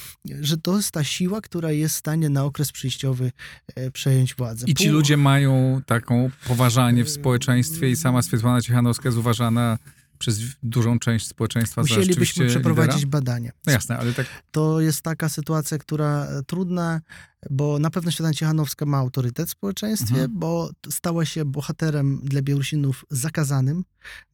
[0.41, 3.31] że to jest ta siła, która jest w stanie na okres przejściowy
[3.75, 4.65] e, przejąć władzę.
[4.67, 9.77] I ci Pół- ludzie mają taką poważanie w społeczeństwie i sama Swietłana Cichanowska jest uważana
[10.19, 13.09] przez dużą część społeczeństwa Musielibyśmy przeprowadzić lidera?
[13.11, 13.51] badania.
[13.65, 17.01] No jasne, ale tak to jest taka sytuacja, która trudna,
[17.49, 20.39] bo na pewno Świetlana Cichanowska ma autorytet w społeczeństwie, Mhm.
[20.39, 23.83] bo stała się bohaterem dla Białorusinów zakazanym,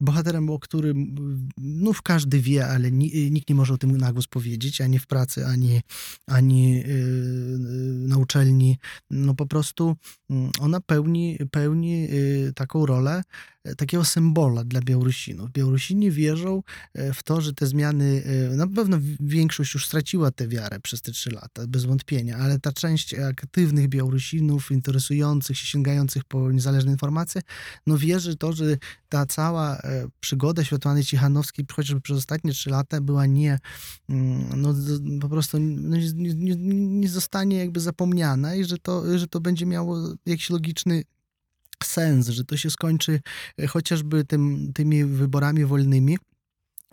[0.00, 1.14] bohaterem, o którym
[1.58, 5.06] no, każdy wie, ale ni, nikt nie może o tym na głos powiedzieć, ani w
[5.06, 5.80] pracy, ani,
[6.26, 6.84] ani yy,
[8.08, 8.78] na uczelni.
[9.10, 9.96] No po prostu
[10.30, 13.22] mm, ona pełni, pełni yy, taką rolę
[13.64, 15.50] e, takiego symbola dla Białorusinów.
[15.52, 16.62] Białorusini wierzą
[16.94, 21.02] e, w to, że te zmiany, e, na pewno większość już straciła tę wiarę przez
[21.02, 22.99] te trzy lata, bez wątpienia, ale ta część
[23.30, 27.42] aktywnych Białorusinów, interesujących się, sięgających po niezależne informacje,
[27.86, 28.64] no wierzy to, że
[29.08, 33.58] ta cała e, przygoda Światłany Cichanowskiej, chociażby przez ostatnie trzy lata, była nie,
[34.08, 34.74] mm, no
[35.20, 36.54] po prostu no, nie, nie,
[37.00, 41.02] nie zostanie jakby zapomniana i że to, że to będzie miało jakiś logiczny
[41.84, 43.20] sens, że to się skończy
[43.58, 46.18] e, chociażby tym, tymi wyborami wolnymi,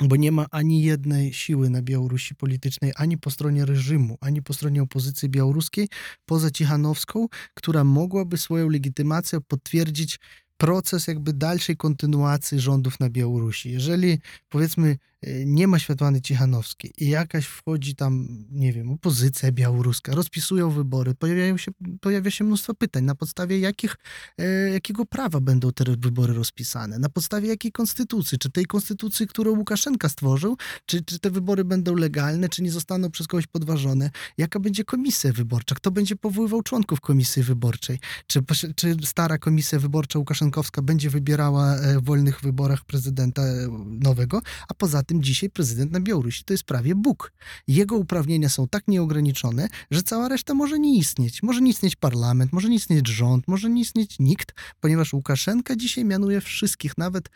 [0.01, 4.53] bo nie ma ani jednej siły na Białorusi politycznej, ani po stronie reżimu, ani po
[4.53, 5.89] stronie opozycji białoruskiej,
[6.25, 10.19] poza Cichanowską, która mogłaby swoją legitymację potwierdzić
[10.57, 13.71] proces jakby dalszej kontynuacji rządów na Białorusi.
[13.71, 14.97] Jeżeli powiedzmy
[15.45, 21.57] nie ma Światłany Cichanowskiej i jakaś wchodzi tam, nie wiem, opozycja białoruska, rozpisują wybory, pojawiają
[21.57, 23.95] się, pojawia się mnóstwo pytań, na podstawie jakich,
[24.37, 29.51] e, jakiego prawa będą te wybory rozpisane, na podstawie jakiej konstytucji, czy tej konstytucji, którą
[29.51, 34.59] Łukaszenka stworzył, czy, czy te wybory będą legalne, czy nie zostaną przez kogoś podważone, jaka
[34.59, 38.43] będzie komisja wyborcza, kto będzie powoływał członków komisji wyborczej, czy,
[38.75, 44.73] czy stara komisja wyborcza Łukaszenkowska będzie wybierała e, w wolnych wyborach prezydenta e, nowego, a
[44.73, 47.31] poza tym dzisiaj prezydent na Białorusi to jest prawie Bóg.
[47.67, 51.43] Jego uprawnienia są tak nieograniczone, że cała reszta może nie istnieć.
[51.43, 56.05] Może nie istnieć parlament, może nie istnieć rząd, może nie istnieć nikt, ponieważ Łukaszenka dzisiaj
[56.05, 57.29] mianuje wszystkich, nawet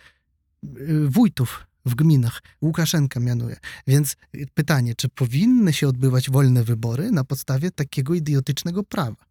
[0.63, 2.41] y, wójtów w gminach.
[2.61, 3.57] Łukaszenka mianuje.
[3.87, 9.30] Więc y, pytanie, czy powinny się odbywać wolne wybory na podstawie takiego idiotycznego prawa?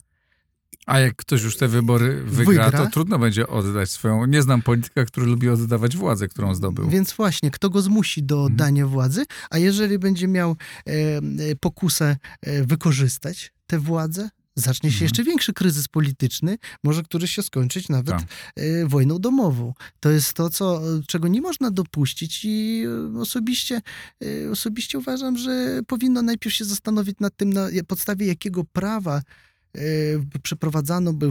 [0.87, 2.71] A jak ktoś już te wybory wygra, Wygra?
[2.85, 4.27] to trudno będzie oddać swoją.
[4.27, 6.89] Nie znam polityka, który lubi oddawać władzę, którą zdobył.
[6.89, 8.53] Więc właśnie, kto go zmusi do Mhm.
[8.53, 11.21] oddania władzy, a jeżeli będzie miał e, e,
[11.61, 15.05] pokusę e, wykorzystać tę władzę, zacznie się Mhm.
[15.05, 18.23] jeszcze większy kryzys polityczny, może który się skończyć nawet Tak.
[18.57, 19.75] e, wojną domową.
[20.01, 22.85] To jest to, co, czego nie można dopuścić i
[23.17, 23.81] e, osobiście,
[24.53, 29.23] osobiście uważam, że powinno najpierw się zastanowić nad tym, na podstawie jakiego prawa
[30.43, 31.31] przeprowadzano by e,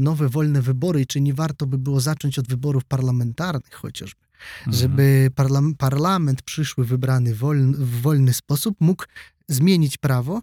[0.00, 4.20] nowe wolne wybory i czy nie warto by było zacząć od wyborów parlamentarnych chociażby
[4.58, 4.76] Mhm.
[4.76, 9.04] żeby parlam- parlament przyszły wybrany woln- w wolny sposób mógł
[9.48, 10.42] zmienić prawo,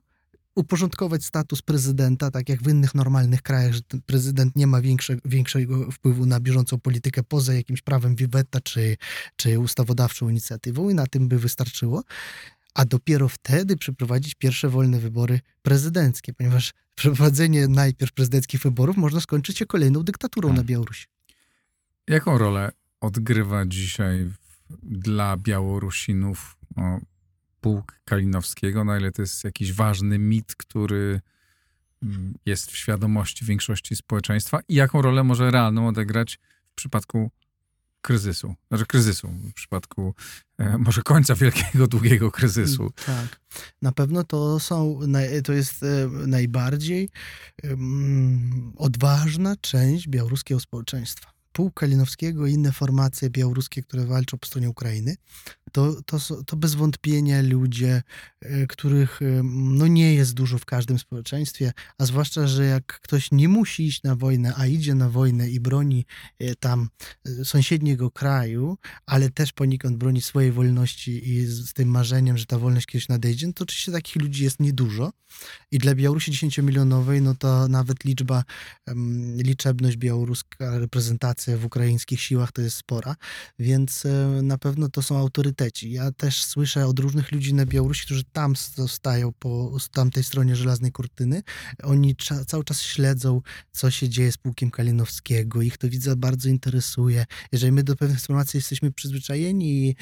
[0.56, 5.92] uporządkować status prezydenta, tak jak w innych normalnych krajach, że prezydent nie ma większe, większego
[5.92, 8.98] wpływu na bieżącą politykę poza jakimś prawem weta czy,
[9.36, 12.04] czy ustawodawczą inicjatywą i na tym by wystarczyło.
[12.78, 19.58] A dopiero wtedy przeprowadzić pierwsze wolne wybory prezydenckie, ponieważ przeprowadzenie najpierw prezydenckich wyborów można skończyć
[19.58, 20.58] się kolejną dyktaturą Tak.
[20.58, 21.06] na Białorusi.
[22.08, 24.32] Jaką rolę odgrywa dzisiaj
[24.84, 27.00] dla Białorusinów no,
[27.62, 28.84] pułk Kalinowskiego?
[28.84, 31.22] Na ile to jest jakiś ważny mit, który
[32.04, 34.60] mm, jest w świadomości większości społeczeństwa?
[34.70, 36.40] I jaką rolę może realną odegrać
[36.72, 37.32] w przypadku
[38.08, 38.56] kryzysu?
[38.68, 40.14] Znaczy kryzysu, w przypadku
[40.58, 42.92] e, może końca wielkiego, długiego kryzysu.
[43.06, 43.40] Tak.
[43.82, 45.00] Na pewno to są,
[45.44, 47.10] to jest e, najbardziej
[48.76, 51.32] odważna część białoruskiego społeczeństwa.
[51.52, 55.16] Pułk Kalinowskiego i inne formacje białoruskie, które walczą po stronie Ukrainy,
[55.78, 58.04] to, to, to bez wątpienia ludzie,
[58.42, 63.32] e, których e, no nie jest dużo w każdym społeczeństwie, a zwłaszcza, że jak ktoś
[63.32, 66.06] nie musi iść na wojnę, a idzie na wojnę i broni
[66.40, 66.90] e, tam
[67.44, 72.86] sąsiedniego kraju, ale też poniekąd broni swojej wolności i z, tym marzeniem, że ta wolność
[72.86, 75.12] kiedyś nadejdzie, no to oczywiście takich ludzi jest niedużo.
[75.72, 78.44] I dla Białorusi 10-milionowej, no to nawet liczba,
[79.38, 83.16] liczebność białoruska, reprezentacja w ukraińskich siłach to jest spora,
[83.60, 84.04] więc
[84.44, 85.18] na pewno to są
[85.84, 90.92] Ja też słyszę od różnych ludzi na Białorusi, którzy tam zostają po tamtej stronie żelaznej
[90.92, 91.44] kurtyny.
[91.84, 95.62] Oni cza, cały czas śledzą, co się dzieje z pułkiem Kalinowskiego.
[95.62, 97.26] Ich to widzę bardzo interesuje.
[97.52, 99.96] Jeżeli my do pewnych informacji jesteśmy przyzwyczajeni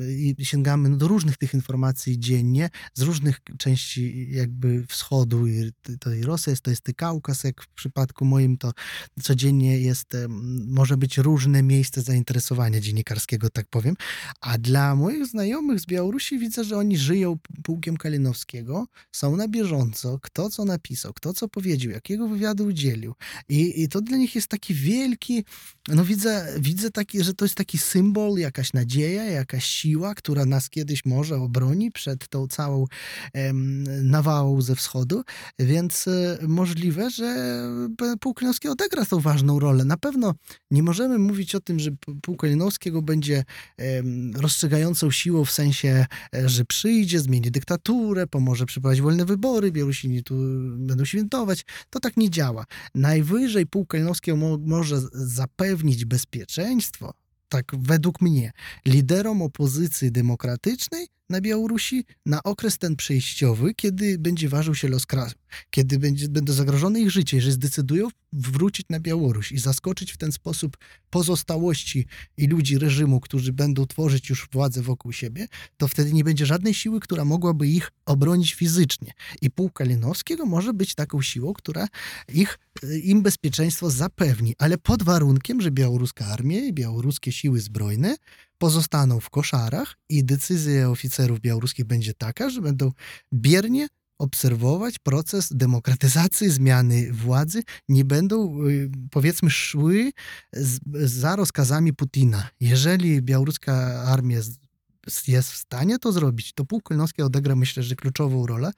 [0.00, 6.12] i, i sięgamy do różnych tych informacji dziennie, z różnych części jakby wschodu, i to
[6.12, 8.72] i Rosja jest, to jest Kaukaz, jak w przypadku moim, to
[9.22, 10.16] codziennie jest,
[10.66, 13.94] może być różne miejsce zainteresowania dziennikarskiego, tak powiem.
[14.40, 20.18] A dla moich znajomych z Białorusi widzę, że oni żyją pułkiem Kalinowskiego, są na bieżąco,
[20.22, 23.14] kto co napisał, kto co powiedział, jakiego wywiadu udzielił.
[23.48, 25.44] I, i to dla nich jest taki wielki,
[25.88, 30.70] no widzę, widzę taki, że to jest taki symbol, jakaś nadzieja, jakaś siła, która nas
[30.70, 32.84] kiedyś może obroni przed tą całą
[33.32, 35.22] em, nawałą ze wschodu,
[35.58, 37.58] więc e, możliwe, że
[38.20, 39.84] pułk Kalinowski odegra tą ważną rolę.
[39.84, 40.34] Na pewno
[40.70, 41.90] nie możemy mówić o tym, że
[42.22, 43.44] pułk Kalinowskiego będzie
[43.76, 44.32] em,
[44.68, 50.34] rozstrzygającą siłą w sensie, e, że przyjdzie, zmieni dyktaturę, pomoże przeprowadzić wolne wybory, Białorusini tu
[50.76, 51.64] będą świętować.
[51.90, 52.64] To tak nie działa.
[52.94, 57.14] Najwyżej pułk Kalinowskiego mo- może zapewnić bezpieczeństwo,
[57.48, 58.52] tak według mnie,
[58.86, 65.32] liderom opozycji demokratycznej na Białorusi na okres ten przejściowy, kiedy będzie ważył się los kraju,
[65.70, 70.32] kiedy będzie, będą zagrożone ich życie, że zdecydują wrócić na Białoruś i zaskoczyć w ten
[70.32, 70.76] sposób
[71.10, 76.46] pozostałości i ludzi reżimu, którzy będą tworzyć już władzę wokół siebie, to wtedy nie będzie
[76.46, 79.12] żadnej siły, która mogłaby ich obronić fizycznie.
[79.42, 81.88] I pułk Kalinowskiego może być taką siłą, która
[82.34, 82.58] ich,
[83.02, 88.16] im bezpieczeństwo zapewni, ale pod warunkiem, że białoruska armia i białoruskie siły zbrojne
[88.58, 92.92] pozostaną w koszarach i decyzja oficerów białoruskich będzie taka, że będą
[93.32, 100.10] biernie obserwować proces demokratyzacji, zmiany władzy, nie będą, y, powiedzmy, szły
[100.52, 102.48] z, za rozkazami Putina.
[102.60, 104.40] Jeżeli białoruska armia
[105.28, 108.70] jest w stanie to zrobić, to pułk Kalinowski odegra, myślę, że kluczową rolę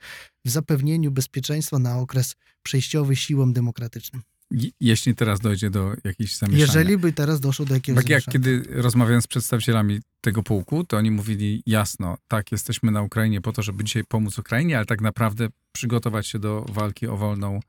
[0.45, 4.23] w zapewnieniu bezpieczeństwa na okres przejściowy siłom demokratycznym.
[4.51, 6.67] Je- Jeśli teraz dojdzie do jakichś zamieszania.
[6.67, 10.97] Jeżeli by teraz doszło do jakiegoś Tak jak kiedy rozmawiałem z przedstawicielami tego pułku, to
[10.97, 15.01] oni mówili jasno, tak, jesteśmy na Ukrainie po to, żeby dzisiaj pomóc Ukrainie, ale tak
[15.01, 17.61] naprawdę przygotować się do walki o wolną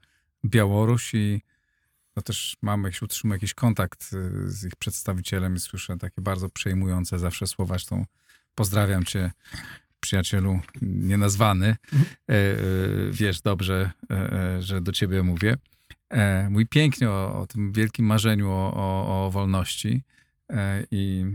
[0.46, 1.42] Białoruś i
[2.16, 6.50] no też mamy, jeśli utrzymujemy jakiś kontakt y, z ich przedstawicielem i słyszę takie bardzo
[6.50, 8.06] przejmujące zawsze słowa, zresztą
[8.56, 9.32] pozdrawiam cię,
[10.00, 11.76] przyjacielu nienazwany, e,
[12.30, 12.58] e,
[13.12, 15.58] wiesz dobrze, e, że do ciebie mówię.
[16.12, 20.04] E, mój pięknie o, o tym wielkim marzeniu o, o, o wolności
[20.50, 21.26] e, i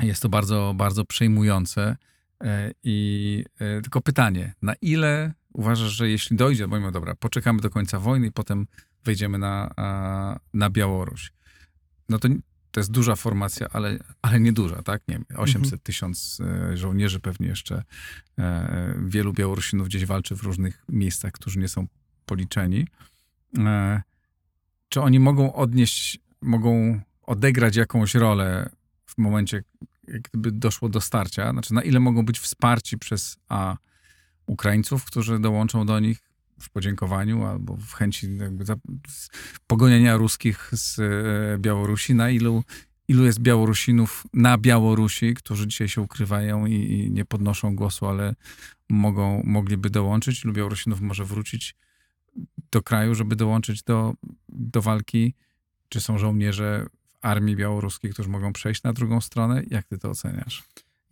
[0.00, 1.96] jest to bardzo, bardzo przejmujące.
[2.44, 7.70] E, I tylko pytanie, na ile uważasz, że jeśli dojdzie, bo mówimy, dobra, poczekamy do
[7.70, 8.66] końca wojny i potem
[9.04, 9.74] wejdziemy na,
[10.54, 11.32] na Białoruś.
[12.08, 12.28] No to,
[12.70, 15.02] to jest duża formacja, ale, ale nie duża, tak?
[15.08, 17.82] Nie wiem, 800 tysiąc e, żołnierzy pewnie jeszcze.
[19.06, 21.86] Wielu Białorusinów gdzieś walczy w różnych miejscach, którzy nie są
[22.26, 22.86] policzeni.
[23.58, 24.02] E,
[24.88, 28.70] czy oni mogą odnieść, mogą odegrać jakąś rolę
[29.06, 29.62] w momencie,
[30.08, 31.50] gdyby doszło do starcia?
[31.50, 33.76] Znaczy, na ile mogą być wsparci przez a
[34.46, 36.18] Ukraińców, którzy dołączą do nich
[36.60, 38.28] w podziękowaniu albo w chęci
[39.66, 42.64] pogonienia ruskich z e, Białorusi, na ilu,
[43.08, 48.34] ilu jest Białorusinów na Białorusi, którzy dzisiaj się ukrywają i, i nie podnoszą głosu, ale
[48.88, 51.76] mogą, mogliby dołączyć, ilu Białorusinów może wrócić
[52.74, 54.14] do kraju, żeby dołączyć do,
[54.48, 55.34] do walki?
[55.88, 59.62] Czy są żołnierze w armii białoruskiej, którzy mogą przejść na drugą stronę?
[59.70, 60.64] Jak ty to oceniasz?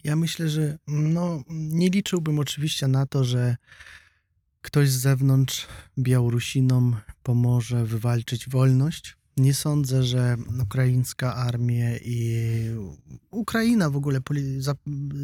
[0.04, 3.56] Ja myślę, że no, nie liczyłbym oczywiście na to, że
[4.62, 5.66] ktoś z zewnątrz
[5.98, 9.16] Białorusinom pomoże wywalczyć wolność.
[9.36, 12.52] Nie sądzę, że ukraińska armia i
[13.30, 14.20] Ukraina w ogóle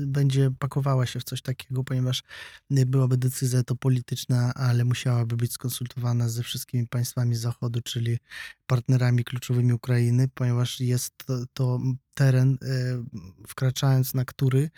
[0.07, 2.23] będzie pakowała się w coś takiego, ponieważ
[2.71, 8.19] byłaby decyzja to polityczna, ale musiałaby być skonsultowana ze wszystkimi państwami Zachodu, czyli
[8.67, 11.81] partnerami kluczowymi Ukrainy, ponieważ jest to, to
[12.15, 13.05] teren, e,
[13.47, 14.71] wkraczając na który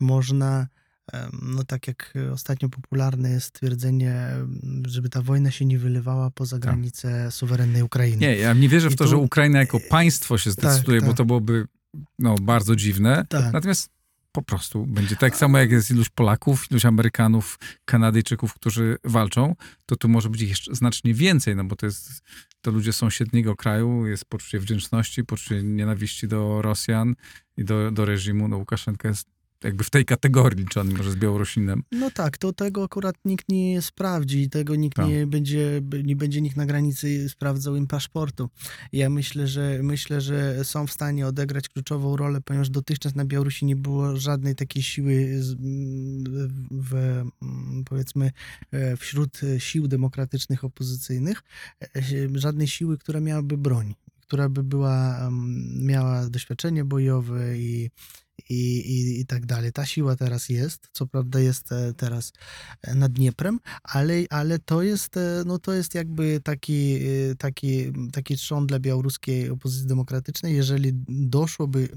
[0.00, 0.68] można
[1.42, 6.58] no tak jak ostatnio popularne jest twierdzenie, em, żeby ta wojna się nie wylewała poza
[6.58, 8.16] granice suwerennej Ukrainy.
[8.16, 11.16] Nie, ja nie wierzę w to, tu- że Ukraina jako państwo się zdecyduje, bo tak.
[11.16, 11.66] to byłoby
[12.18, 13.26] no, bardzo dziwne.
[13.28, 13.52] Tak.
[13.52, 13.90] Natomiast
[14.32, 19.54] Po prostu będzie tak samo, jak jest iluś Polaków, iluś Amerykanów, Kanadyjczyków, którzy walczą,
[19.86, 22.22] to tu może być ich jeszcze znacznie więcej, no bo to jest,
[22.60, 27.14] to ludzie sąsiedniego kraju, jest poczucie wdzięczności, poczucie nienawiści do Rosjan
[27.56, 28.48] i do, do reżimu.
[28.48, 29.26] No Łukaszenka jest
[29.64, 31.82] jakby w tej kategorii, czy on może z Białorusinem.
[31.92, 35.08] No tak, to tego akurat nikt nie sprawdzi tego nikt Tak.
[35.08, 38.48] nie będzie, nie będzie nikt na granicy sprawdzał im paszportu.
[38.92, 43.66] Ja myślę, że myślę, że są w stanie odegrać kluczową rolę, ponieważ dotychczas na Białorusi
[43.66, 45.40] nie było żadnej takiej siły
[46.70, 47.30] w, m,
[47.84, 48.30] powiedzmy
[48.72, 51.42] e, wśród sił demokratycznych opozycyjnych,
[51.80, 52.02] e,
[52.34, 57.90] żadnej siły, która miałaby broń, która by była, em, miała doświadczenie bojowe i
[58.48, 59.72] i, i, i tak dalej.
[59.72, 62.32] Ta siła teraz jest, co prawda jest e, teraz
[62.82, 66.98] e, nad Dnieprem, ale, ale to jest, e, no to jest jakby taki,
[67.38, 71.88] taki, taki trzon dla białoruskiej opozycji demokratycznej, jeżeli doszłoby,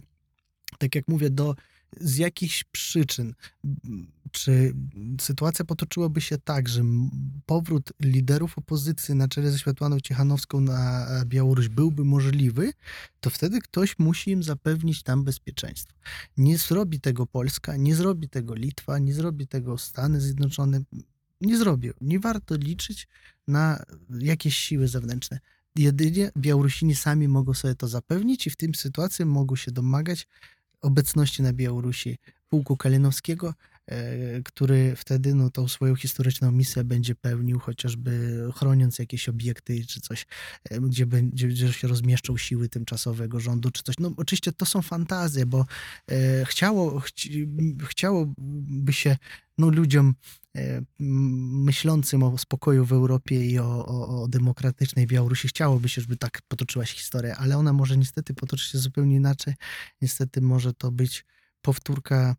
[0.80, 1.56] tak jak mówię, do
[2.00, 3.34] z jakichś przyczyn,
[4.32, 4.74] czy
[5.22, 6.84] sytuacja potoczyłaby się tak, że
[7.46, 12.74] powrót liderów opozycji na czele ze Światłaną Cichanowską na e, Białoruś byłby możliwy,
[13.20, 15.98] to wtedy ktoś musi im zapewnić tam bezpieczeństwo.
[16.38, 20.82] Nie zrobi tego Polska, nie zrobi tego Litwa, nie zrobi tego Stany Zjednoczone.
[21.42, 21.92] Nie zrobią.
[22.02, 23.08] Nie warto liczyć
[23.48, 23.84] na
[24.20, 25.40] jakieś siły zewnętrzne.
[25.76, 30.28] Jedynie Białorusini sami mogą sobie to zapewnić i w tym sytuacji mogą się domagać
[30.82, 32.18] obecności na Białorusi
[32.50, 33.54] pułku Kalinowskiego,
[33.88, 40.02] e, który wtedy no, tą swoją historyczną misję będzie pełnił, chociażby chroniąc jakieś obiekty czy
[40.02, 40.26] coś,
[40.70, 43.96] e, gdzie, będzie, gdzie się rozmieszczą siły tymczasowego rządu czy coś.
[44.00, 45.66] No oczywiście to są fantazje, bo
[46.12, 47.48] e, chciało, chci,
[47.90, 49.18] chciałoby się
[49.58, 50.16] no, ludziom
[51.00, 56.42] myślącym o spokoju w Europie i o, o, o demokratycznej Białorusi chciałoby się, żeby tak
[56.48, 59.54] potoczyła się historia, ale ona może niestety potoczyć się zupełnie inaczej.
[60.02, 61.26] Niestety może to być
[61.62, 62.36] powtórka, e,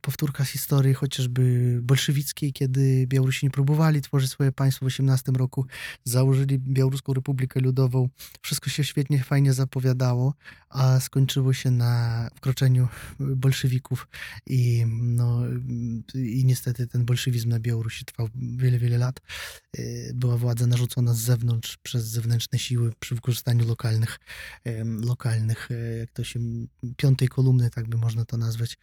[0.00, 5.66] powtórka z historii chociażby bolszewickiej, kiedy Białorusini próbowali tworzyć swoje państwo w 18 roku,
[6.04, 8.08] założyli Białoruską Republikę Ludową.
[8.42, 10.34] Wszystko się świetnie, fajnie zapowiadało,
[10.68, 12.88] a skończyło się na wkroczeniu
[13.20, 14.08] bolszewików
[14.46, 15.40] i, no,
[16.14, 19.20] i niestety ten bolszewizm na Białorusi trwał wiele, wiele lat.
[19.78, 19.82] E,
[20.14, 24.18] Była władza narzucona z zewnątrz przez zewnętrzne siły przy wykorzystaniu lokalnych,
[25.00, 26.40] lokalnych, e, jak to się,
[26.96, 28.78] piątej kolumny, tak by można to nazwać.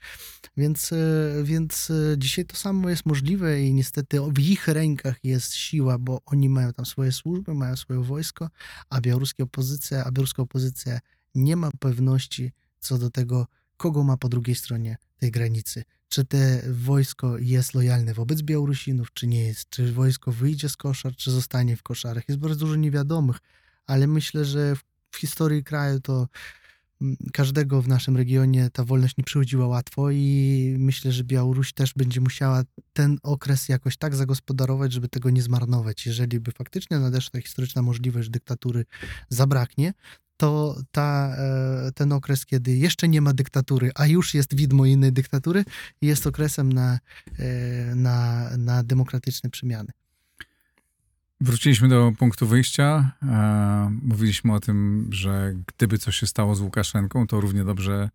[0.57, 0.97] Więc, e,
[1.43, 6.21] więc e, dzisiaj to samo jest możliwe i niestety w ich rękach jest siła, bo
[6.25, 8.49] oni mają tam swoje służby, mają swoje wojsko,
[8.89, 10.99] a białoruskie opozycja, a białoruska opozycja
[11.35, 15.83] nie ma pewności co do tego, kogo ma po drugiej stronie tej granicy.
[16.09, 19.69] Czy te wojsko jest lojalne wobec Białorusinów, czy nie jest?
[19.69, 22.29] Czy wojsko wyjdzie z koszar, czy zostanie w koszarach?
[22.29, 23.37] Jest bardzo dużo niewiadomych,
[23.87, 26.27] ale myślę, że w, w historii kraju to
[27.33, 32.21] każdego w naszym regionie ta wolność nie przychodziła łatwo i myślę, że Białoruś też będzie
[32.21, 36.05] musiała ten okres jakoś tak zagospodarować, żeby tego nie zmarnować.
[36.05, 38.85] Jeżeli by faktycznie nadeszła historyczna możliwość, dyktatury
[39.29, 39.93] zabraknie,
[40.37, 45.13] to ta, e, ten okres, kiedy jeszcze nie ma dyktatury, a już jest widmo innej
[45.13, 45.65] dyktatury,
[46.01, 46.99] jest okresem na,
[47.39, 49.91] e, na, na demokratyczne przemiany.
[51.41, 53.11] Wróciliśmy do punktu wyjścia.
[53.23, 58.09] E, mówiliśmy o tym, że gdyby coś się stało z Łukaszenką, to równie dobrze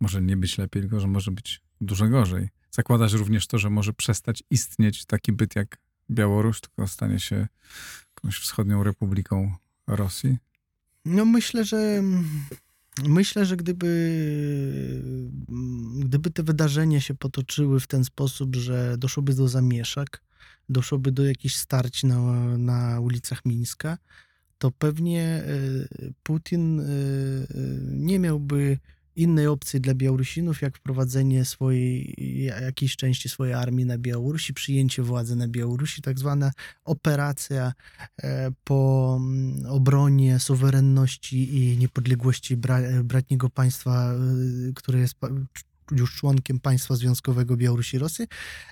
[0.00, 2.48] może nie być lepiej, tylko że może być dużo gorzej.
[2.70, 5.78] Zakładasz również to, że może przestać istnieć taki byt jak
[6.10, 7.48] Białoruś, tylko stanie się
[8.16, 9.54] jakąś wschodnią republiką
[9.86, 10.38] Rosji?
[11.04, 12.02] No myślę, że
[13.04, 13.88] myślę, że gdyby,
[15.98, 20.22] gdyby te wydarzenia się potoczyły w ten sposób, że doszłoby do zamieszek,
[20.68, 22.18] doszłoby do jakichś starć na,
[22.58, 23.98] na ulicach Mińska,
[24.62, 25.44] to pewnie e,
[26.22, 26.86] Putin e, e,
[27.90, 28.78] nie miałby
[29.16, 32.14] innej opcji dla Białorusinów, jak wprowadzenie swojej,
[32.62, 36.52] jakiejś części swojej armii na Białorusi, przyjęcie władzy na Białorusi, tak zwana
[36.84, 37.72] operacja
[38.64, 44.14] po mm, obronie suwerenności i niepodległości bra, bratniego państwa,
[44.74, 45.14] które jest
[45.96, 48.26] już członkiem państwa związkowego Białorusi Rosji.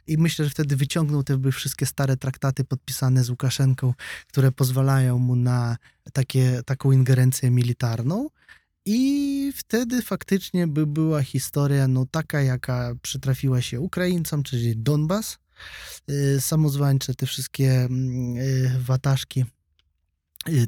[0.06, 3.94] I myślę, że wtedy wyciągnął te wszystkie stare traktaty podpisane z Łukaszenką,
[4.28, 5.76] które pozwalają mu na
[6.12, 8.28] takie, taką ingerencję militarną.
[8.84, 15.38] I wtedy faktycznie by była historia no, taka, jaka przytrafiła się Ukraińcom, czyli Donbas,
[16.10, 19.44] y, samozwańcze, te wszystkie mm, y, wataszki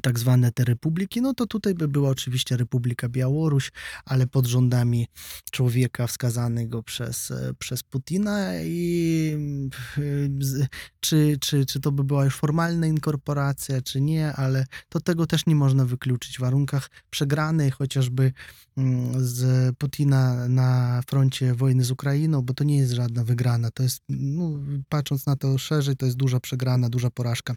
[0.01, 3.71] tak zwane te republiki, no to tutaj by była oczywiście Republika Białoruś,
[4.05, 5.07] ale pod rządami
[5.51, 9.37] człowieka wskazanego przez, e, przez Putina i
[9.97, 10.67] y, z-
[10.99, 15.45] czy, czy, czy to by była już formalna inkorporacja, czy nie, ale to tego też
[15.45, 18.31] nie można wykluczyć w warunkach przegranej chociażby
[18.77, 23.83] mm, z Putina na froncie wojny z Ukrainą, bo to nie jest żadna wygrana, to
[23.83, 24.59] jest, no,
[24.89, 27.55] patrząc na to szerzej, to jest duża przegrana, duża porażka.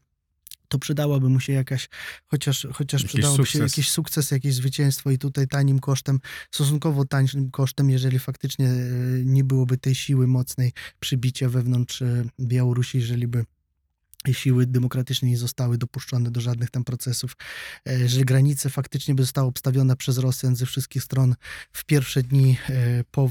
[0.68, 1.88] To przydałaby mu się jakaś,
[2.26, 3.72] chociaż, chociaż Jakiś przydałoby się sukces.
[3.72, 6.18] jakiś sukces, jakieś zwycięstwo i tutaj tanim kosztem,
[6.50, 8.80] stosunkowo tanim kosztem, jeżeli faktycznie e,
[9.24, 13.44] nie byłoby tej siły mocnej przybicia wewnątrz e, Białorusi, jeżeli by
[14.34, 17.36] siły demokratyczne nie zostały dopuszczone do żadnych tam procesów.
[17.84, 21.34] E, Jeżeli granice faktycznie by została obstawiona przez Rosjan ze wszystkich stron
[21.72, 23.30] w pierwsze dni e, po,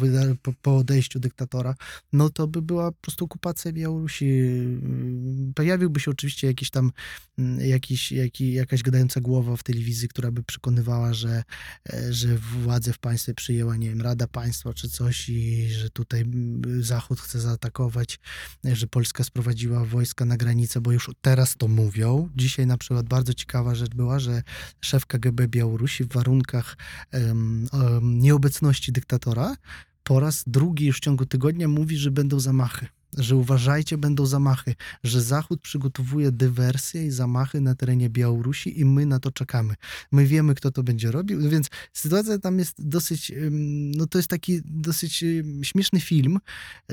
[0.61, 1.75] po, odejściu dyktatora,
[2.13, 4.25] no to by była po prostu okupacja Białorusi.
[4.25, 6.91] Mm, Pojawiłby się oczywiście jakiś tam
[7.37, 11.43] mm, jakiś, jaki, jakaś gadająca głowa w telewizji, która by przekonywała, że,
[11.93, 16.21] e, że władzę w państwie przyjęła, nie wiem, Rada Państwa czy coś i że tutaj
[16.21, 18.19] mm, Zachód chce zaatakować
[18.73, 22.29] że Polska sprowadziła wojska na granicę, bo już teraz to mówią.
[22.35, 24.43] Dzisiaj na przykład bardzo ciekawa rzecz była, że
[24.81, 26.77] szef KGB Białorusi w warunkach
[27.11, 29.55] em, em, nieobecności dyktatora
[30.03, 32.87] po raz drugi już w ciągu tygodnia mówi, że będą zamachy.
[33.17, 39.05] Że uważajcie, będą zamachy, że Zachód przygotowuje dywersje i zamachy na terenie Białorusi i my
[39.05, 39.75] na to czekamy.
[40.11, 43.31] My wiemy, kto to będzie robił, no więc sytuacja tam jest dosyć,
[43.97, 45.23] no to jest taki dosyć
[45.61, 46.39] śmieszny film,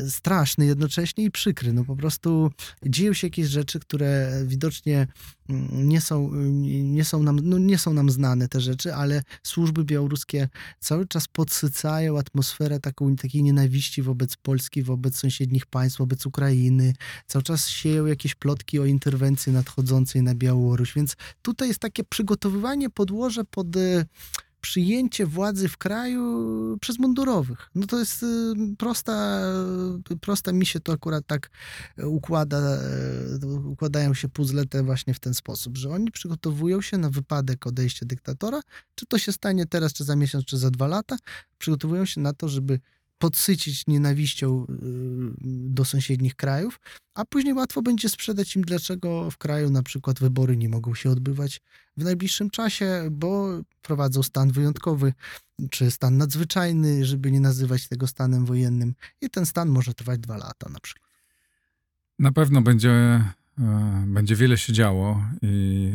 [0.08, 1.72] straszny jednocześnie i przykry.
[1.72, 2.50] No po prostu
[2.86, 5.06] dzieją się jakieś rzeczy, które widocznie
[5.72, 6.30] nie są,
[6.82, 10.48] nie są, nam, no nie są nam znane te rzeczy, ale służby białoruskie
[10.80, 16.94] cały czas podsycają atmosferę taką, takiej nienawiści wobec Polski, wobec sąsiednich państw, wobec Ukrainy.
[17.26, 22.90] Cały czas sieją jakieś plotki o interwencji nadchodzącej na Białoruś, więc tutaj jest takie przygotowywanie
[22.90, 24.04] podłoże pod e,
[24.62, 26.22] przyjęcie władzy w kraju
[26.80, 27.70] przez mundurowych.
[27.74, 28.26] No to jest y,
[28.78, 29.42] prosta,
[30.12, 31.50] y, prosta mi się to akurat tak
[32.04, 32.78] układa,
[33.42, 37.66] y, układają się puzzle te właśnie w ten sposób, że oni przygotowują się na wypadek
[37.66, 38.60] odejścia dyktatora,
[38.94, 41.16] czy to się stanie teraz, czy za miesiąc, czy za dwa lata,
[41.58, 42.80] przygotowują się na to, żeby
[43.22, 44.74] podsycić nienawiścią y,
[45.74, 46.80] do sąsiednich krajów,
[47.14, 51.10] a później łatwo będzie sprzedać im, dlaczego w kraju na przykład wybory nie mogą się
[51.10, 51.60] odbywać
[51.96, 53.48] w najbliższym czasie, bo
[53.82, 55.12] prowadzą stan wyjątkowy
[55.70, 58.94] czy stan nadzwyczajny, żeby nie nazywać tego stanem wojennym.
[59.20, 61.10] I ten stan może trwać dwa lata na przykład.
[62.18, 65.92] Na pewno będzie, e, będzie wiele się działo i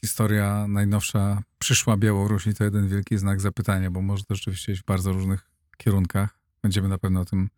[0.00, 4.84] historia najnowsza przyszła Białorusi to jeden wielki znak zapytania, bo może to rzeczywiście iść w
[4.84, 5.47] bardzo różnych
[5.78, 6.38] kierunkach.
[6.62, 7.48] Będziemy na pewno o tym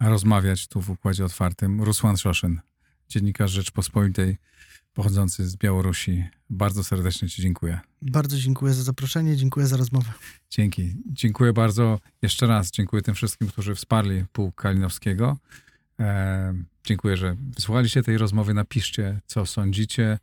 [0.00, 1.82] rozmawiać tu w Układzie Otwartym.
[1.82, 2.60] Rusłan Szoszyn,
[3.08, 4.36] dziennikarz Rzeczpospolitej
[4.94, 6.24] pochodzący z Białorusi.
[6.50, 7.80] Bardzo serdecznie Ci dziękuję.
[8.02, 10.12] Bardzo dziękuję za zaproszenie, dziękuję za rozmowę.
[10.50, 10.96] Dzięki.
[11.06, 11.98] Dziękuję bardzo.
[12.22, 15.38] Jeszcze raz dziękuję tym wszystkim, którzy wsparli Pułk Kalinowskiego.
[16.00, 18.54] E, dziękuję, że wysłuchaliście tej rozmowy.
[18.54, 20.18] Napiszcie, co sądzicie.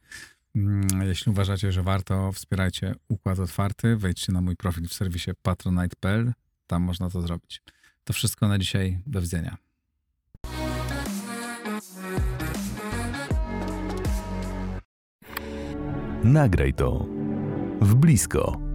[0.56, 3.98] Mm, Jeśli uważacie, że warto, wspierajcie Układ Otwarty.
[3.98, 6.34] Wejdźcie na mój profil w serwisie patronite.pl.
[6.70, 7.62] Tam można to zrobić.
[8.04, 9.00] To wszystko na dzisiaj.
[9.08, 9.58] Do widzenia.
[16.24, 17.06] Nagraj to
[17.82, 18.69] w blisko.